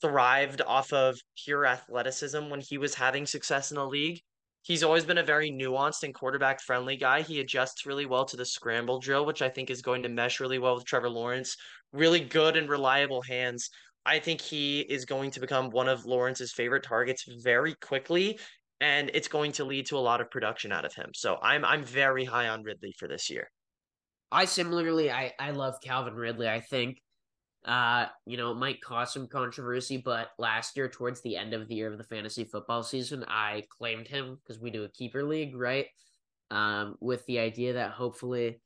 [0.00, 4.20] thrived off of pure athleticism when he was having success in the league.
[4.62, 7.22] He's always been a very nuanced and quarterback friendly guy.
[7.22, 10.40] He adjusts really well to the scramble drill, which I think is going to mesh
[10.40, 11.56] really well with Trevor Lawrence.
[11.92, 13.70] Really good and reliable hands.
[14.04, 18.38] I think he is going to become one of Lawrence's favorite targets very quickly,
[18.82, 21.10] and it's going to lead to a lot of production out of him.
[21.14, 23.48] So I'm I'm very high on Ridley for this year.
[24.30, 26.48] I similarly, I I love Calvin Ridley.
[26.48, 27.00] I think,
[27.64, 31.68] uh, you know, it might cause some controversy, but last year, towards the end of
[31.68, 35.22] the year of the fantasy football season, I claimed him because we do a keeper
[35.22, 35.86] league, right?
[36.50, 38.60] Um, with the idea that hopefully,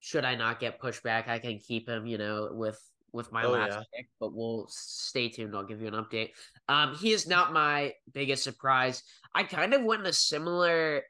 [0.00, 2.80] should I not get pushed back, I can keep him, you know, with
[3.14, 3.82] with my Oh, last yeah.
[3.94, 4.08] pick.
[4.20, 5.54] But we'll stay tuned.
[5.54, 6.30] I'll give you an update.
[6.68, 9.02] Um, he is not my biggest surprise.
[9.34, 11.02] I kind of went in a similar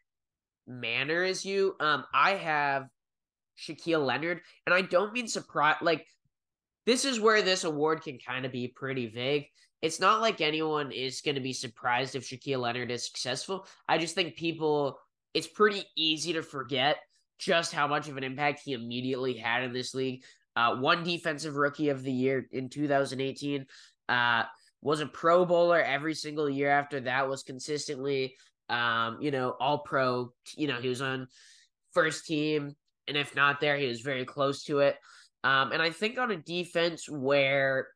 [0.66, 1.74] manner as you.
[1.80, 2.84] Um, I have
[3.58, 5.76] Shaquille Leonard, and I don't mean surprise.
[5.80, 6.06] Like
[6.86, 9.46] this is where this award can kind of be pretty vague.
[9.80, 13.66] It's not like anyone is going to be surprised if Shaquille Leonard is successful.
[13.88, 14.98] I just think people,
[15.34, 16.98] it's pretty easy to forget
[17.38, 20.22] just how much of an impact he immediately had in this league.
[20.56, 23.66] Uh, one defensive rookie of the year in 2018.
[24.08, 24.44] Uh,
[24.82, 27.28] was a Pro Bowler every single year after that.
[27.28, 28.36] Was consistently,
[28.68, 30.32] um, you know, All Pro.
[30.56, 31.26] You know, he was on
[31.92, 32.74] first team,
[33.08, 34.96] and if not there, he was very close to it.
[35.42, 37.88] Um, and I think on a defense where,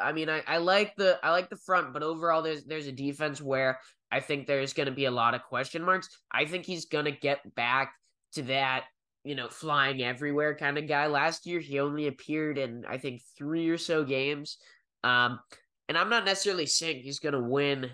[0.00, 2.92] I mean, I, I like the I like the front, but overall, there's there's a
[2.92, 3.80] defense where
[4.10, 6.08] I think there's going to be a lot of question marks.
[6.30, 7.92] I think he's going to get back
[8.34, 8.84] to that,
[9.26, 11.06] you know, flying everywhere kind of guy.
[11.06, 14.58] Last year, he only appeared in I think three or so games.
[15.02, 15.40] Um,
[15.88, 17.90] and I'm not necessarily saying he's going to win,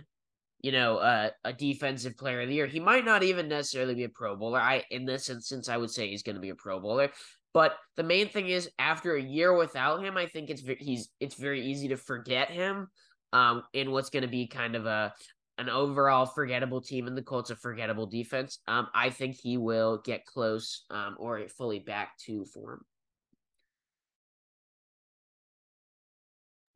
[0.60, 2.66] you know, uh, a defensive player of the year.
[2.66, 4.60] He might not even necessarily be a Pro Bowler.
[4.60, 7.10] I, in this instance, I would say he's going to be a Pro Bowler.
[7.54, 11.34] But the main thing is, after a year without him, I think it's he's it's
[11.34, 12.88] very easy to forget him.
[13.34, 15.14] Um, in what's going to be kind of a
[15.62, 18.58] an overall forgettable team, and the Colts a forgettable defense.
[18.66, 22.84] Um, I think he will get close, um, or fully back to form.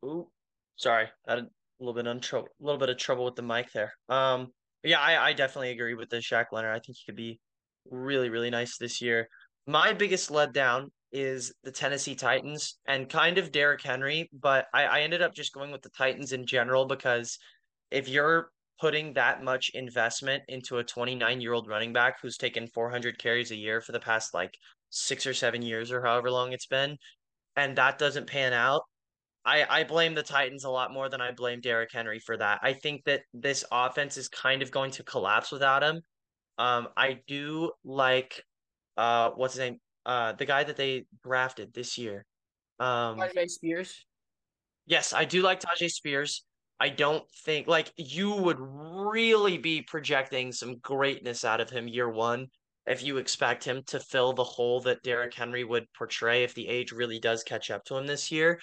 [0.05, 0.29] Ooh,
[0.77, 1.47] sorry, had a
[1.79, 3.93] little bit on trouble, a little bit of trouble with the mic there.
[4.07, 6.75] Um, yeah, I, I definitely agree with the Shaq Leonard.
[6.75, 7.39] I think he could be
[7.91, 9.27] really, really nice this year.
[9.65, 14.99] My biggest letdown is the Tennessee Titans and kind of Derrick Henry, but I, I
[15.01, 17.37] ended up just going with the Titans in general because
[17.91, 18.49] if you're
[18.79, 23.51] putting that much investment into a 29 year old running back who's taken 400 carries
[23.51, 24.53] a year for the past like
[24.89, 26.97] six or seven years or however long it's been,
[27.55, 28.81] and that doesn't pan out.
[29.45, 32.59] I, I blame the Titans a lot more than I blame Derrick Henry for that.
[32.61, 36.01] I think that this offense is kind of going to collapse without him.
[36.57, 38.43] Um, I do like
[38.97, 39.77] uh what's his name?
[40.05, 42.25] Uh the guy that they drafted this year.
[42.79, 44.05] Um Tyjae Spears.
[44.85, 46.43] yes, I do like Tyjae Spears.
[46.79, 52.09] I don't think like you would really be projecting some greatness out of him year
[52.09, 52.47] one
[52.85, 56.67] if you expect him to fill the hole that Derrick Henry would portray if the
[56.67, 58.59] age really does catch up to him this year.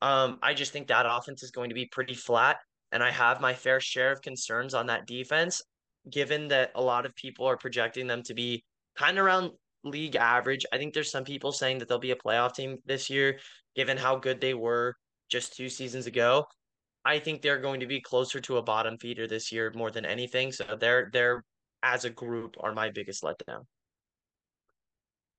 [0.00, 2.56] Um, I just think that offense is going to be pretty flat,
[2.92, 5.62] and I have my fair share of concerns on that defense.
[6.10, 8.64] given that a lot of people are projecting them to be
[8.96, 9.50] kind of around
[9.84, 10.64] league average.
[10.72, 13.38] I think there's some people saying that they'll be a playoff team this year,
[13.74, 14.94] given how good they were
[15.28, 16.44] just two seasons ago.
[17.06, 20.04] I think they're going to be closer to a bottom feeder this year more than
[20.04, 20.50] anything.
[20.50, 21.44] So they're they're
[21.84, 23.64] as a group are my biggest letdown.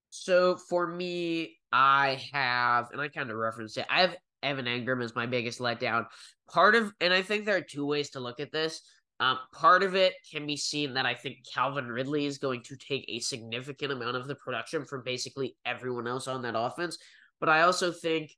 [0.09, 3.85] So for me, I have, and I kind of referenced it.
[3.89, 6.05] I have Evan Engram as my biggest letdown.
[6.49, 8.81] Part of, and I think there are two ways to look at this.
[9.19, 12.77] Um, part of it can be seen that I think Calvin Ridley is going to
[12.77, 16.97] take a significant amount of the production from basically everyone else on that offense.
[17.41, 18.31] But I also think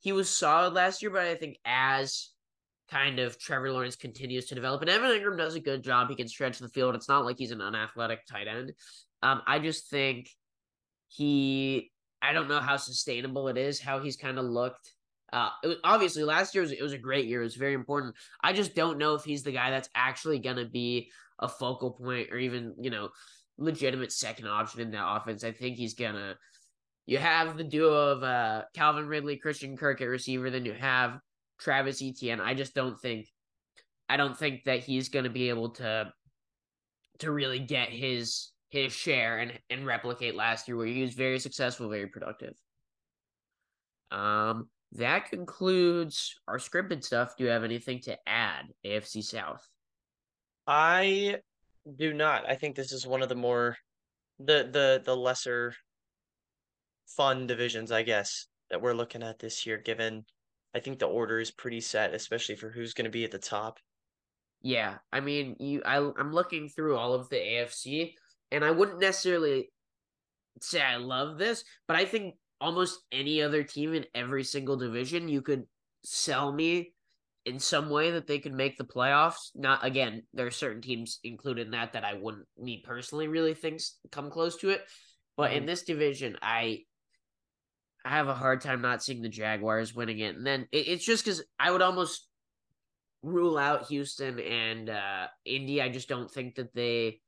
[0.00, 2.31] he was solid last year, but I think as
[2.92, 6.16] kind of Trevor Lawrence continues to develop, and Evan Engram does a good job, he
[6.16, 6.94] can stretch the field.
[6.94, 8.72] It's not like he's an unathletic tight end.
[9.22, 10.28] Um, I just think
[11.08, 11.90] he,
[12.20, 14.92] I don't know how sustainable it is, how he's kind of looked
[15.32, 17.40] uh, was, obviously last year was, it was a great year.
[17.40, 18.14] It was very important.
[18.42, 21.90] I just don't know if he's the guy that's actually going to be a focal
[21.90, 23.08] point or even you know
[23.58, 25.42] legitimate second option in that offense.
[25.42, 26.36] I think he's gonna.
[27.06, 30.50] You have the duo of uh, Calvin Ridley, Christian Kirk at receiver.
[30.50, 31.18] Then you have
[31.62, 32.40] Travis Etienne.
[32.40, 33.28] I just don't think.
[34.08, 36.12] I don't think that he's going to be able to
[37.20, 41.38] to really get his his share and and replicate last year where he was very
[41.38, 42.54] successful, very productive.
[44.10, 47.36] Um, that concludes our scripted stuff.
[47.36, 49.66] Do you have anything to add, AFC South?
[50.66, 51.38] I
[51.96, 52.48] do not.
[52.48, 53.76] I think this is one of the more
[54.38, 55.74] the the the lesser
[57.16, 60.24] fun divisions, I guess, that we're looking at this year, given
[60.74, 63.38] I think the order is pretty set, especially for who's going to be at the
[63.38, 63.78] top.
[64.62, 68.14] Yeah, I mean, you, I, I'm looking through all of the AFC,
[68.50, 69.70] and I wouldn't necessarily
[70.60, 75.28] say I love this, but I think almost any other team in every single division,
[75.28, 75.64] you could
[76.04, 76.92] sell me
[77.44, 79.50] in some way that they could make the playoffs.
[79.54, 83.54] Not again, there are certain teams included in that that I wouldn't me personally really
[83.54, 84.82] thinks come close to it.
[85.36, 85.58] But mm-hmm.
[85.58, 86.80] in this division, I
[88.04, 90.36] I have a hard time not seeing the Jaguars winning it.
[90.36, 92.28] And then it, it's just because I would almost
[93.22, 95.80] rule out Houston and uh Indy.
[95.80, 97.20] I just don't think that they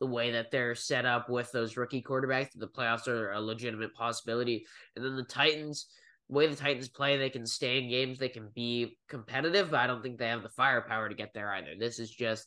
[0.00, 3.94] the way that they're set up with those rookie quarterbacks, the playoffs are a legitimate
[3.94, 4.64] possibility.
[4.96, 5.86] And then the Titans,
[6.28, 9.80] the way the Titans play, they can stay in games, they can be competitive, but
[9.80, 11.74] I don't think they have the firepower to get there either.
[11.78, 12.46] This is just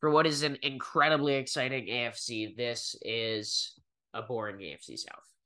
[0.00, 2.56] for what is an incredibly exciting AFC.
[2.56, 3.78] This is
[4.14, 5.37] a boring AFC South.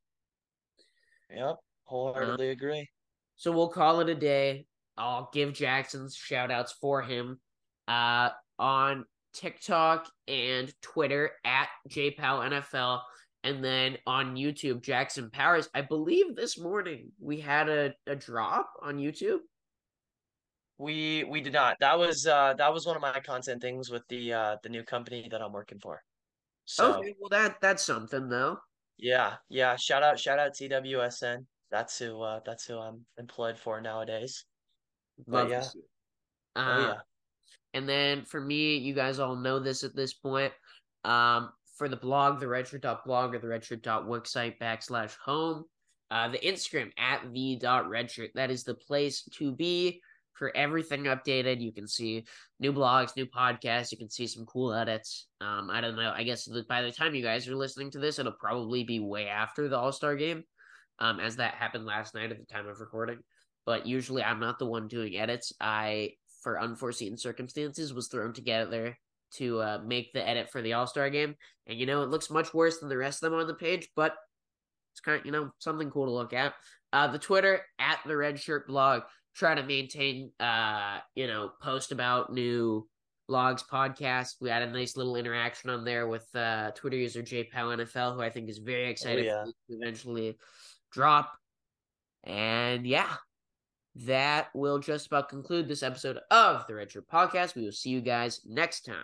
[1.34, 2.88] Yep, wholeheartedly uh, agree.
[3.36, 4.66] So we'll call it a day.
[4.96, 7.40] I'll give Jackson's shout outs for him.
[7.88, 13.00] Uh, on TikTok and Twitter at JPalNFL.
[13.44, 15.68] And then on YouTube, Jackson Powers.
[15.74, 19.40] I believe this morning we had a, a drop on YouTube.
[20.78, 21.76] We we did not.
[21.80, 24.84] That was uh that was one of my content things with the uh the new
[24.84, 26.02] company that I'm working for.
[26.64, 28.58] So, okay, well that that's something though.
[28.98, 29.76] Yeah, yeah.
[29.76, 31.44] Shout out, shout out TWSN.
[31.70, 34.44] That's who uh that's who I'm employed for nowadays.
[35.26, 35.64] Love but, yeah.
[36.56, 36.98] Oh, uh, oh yeah.
[37.74, 40.52] And then for me, you guys all know this at this point.
[41.04, 45.64] Um, for the blog, the redshirt.blog or the redshirt.wixsite backslash home.
[46.10, 48.34] Uh, the Instagram at the redshirt.
[48.34, 50.02] That is the place to be
[50.34, 51.60] for everything updated.
[51.60, 52.24] You can see
[52.60, 53.92] new blogs, new podcasts.
[53.92, 55.26] You can see some cool edits.
[55.40, 56.12] Um, I don't know.
[56.14, 59.28] I guess by the time you guys are listening to this, it'll probably be way
[59.28, 60.44] after the All Star game,
[60.98, 63.18] um, as that happened last night at the time of recording.
[63.64, 65.52] But usually, I'm not the one doing edits.
[65.60, 66.12] I
[66.42, 68.98] for unforeseen circumstances was thrown together
[69.34, 71.36] to uh, make the edit for the All Star game.
[71.66, 73.88] And you know, it looks much worse than the rest of them on the page,
[73.96, 74.14] but
[74.92, 76.54] it's kind of you know something cool to look at.
[76.92, 79.02] Uh, the Twitter at the Red Shirt Blog
[79.34, 82.88] try to maintain uh you know post about new
[83.30, 84.36] blogs podcasts.
[84.40, 88.14] We had a nice little interaction on there with uh Twitter user J Powell NFL,
[88.14, 89.44] who I think is very excited oh, yeah.
[89.44, 89.52] to
[89.82, 90.38] eventually
[90.90, 91.36] drop.
[92.24, 93.14] And yeah,
[93.96, 97.54] that will just about conclude this episode of the Red Shirt Podcast.
[97.54, 98.96] We will see you guys next time.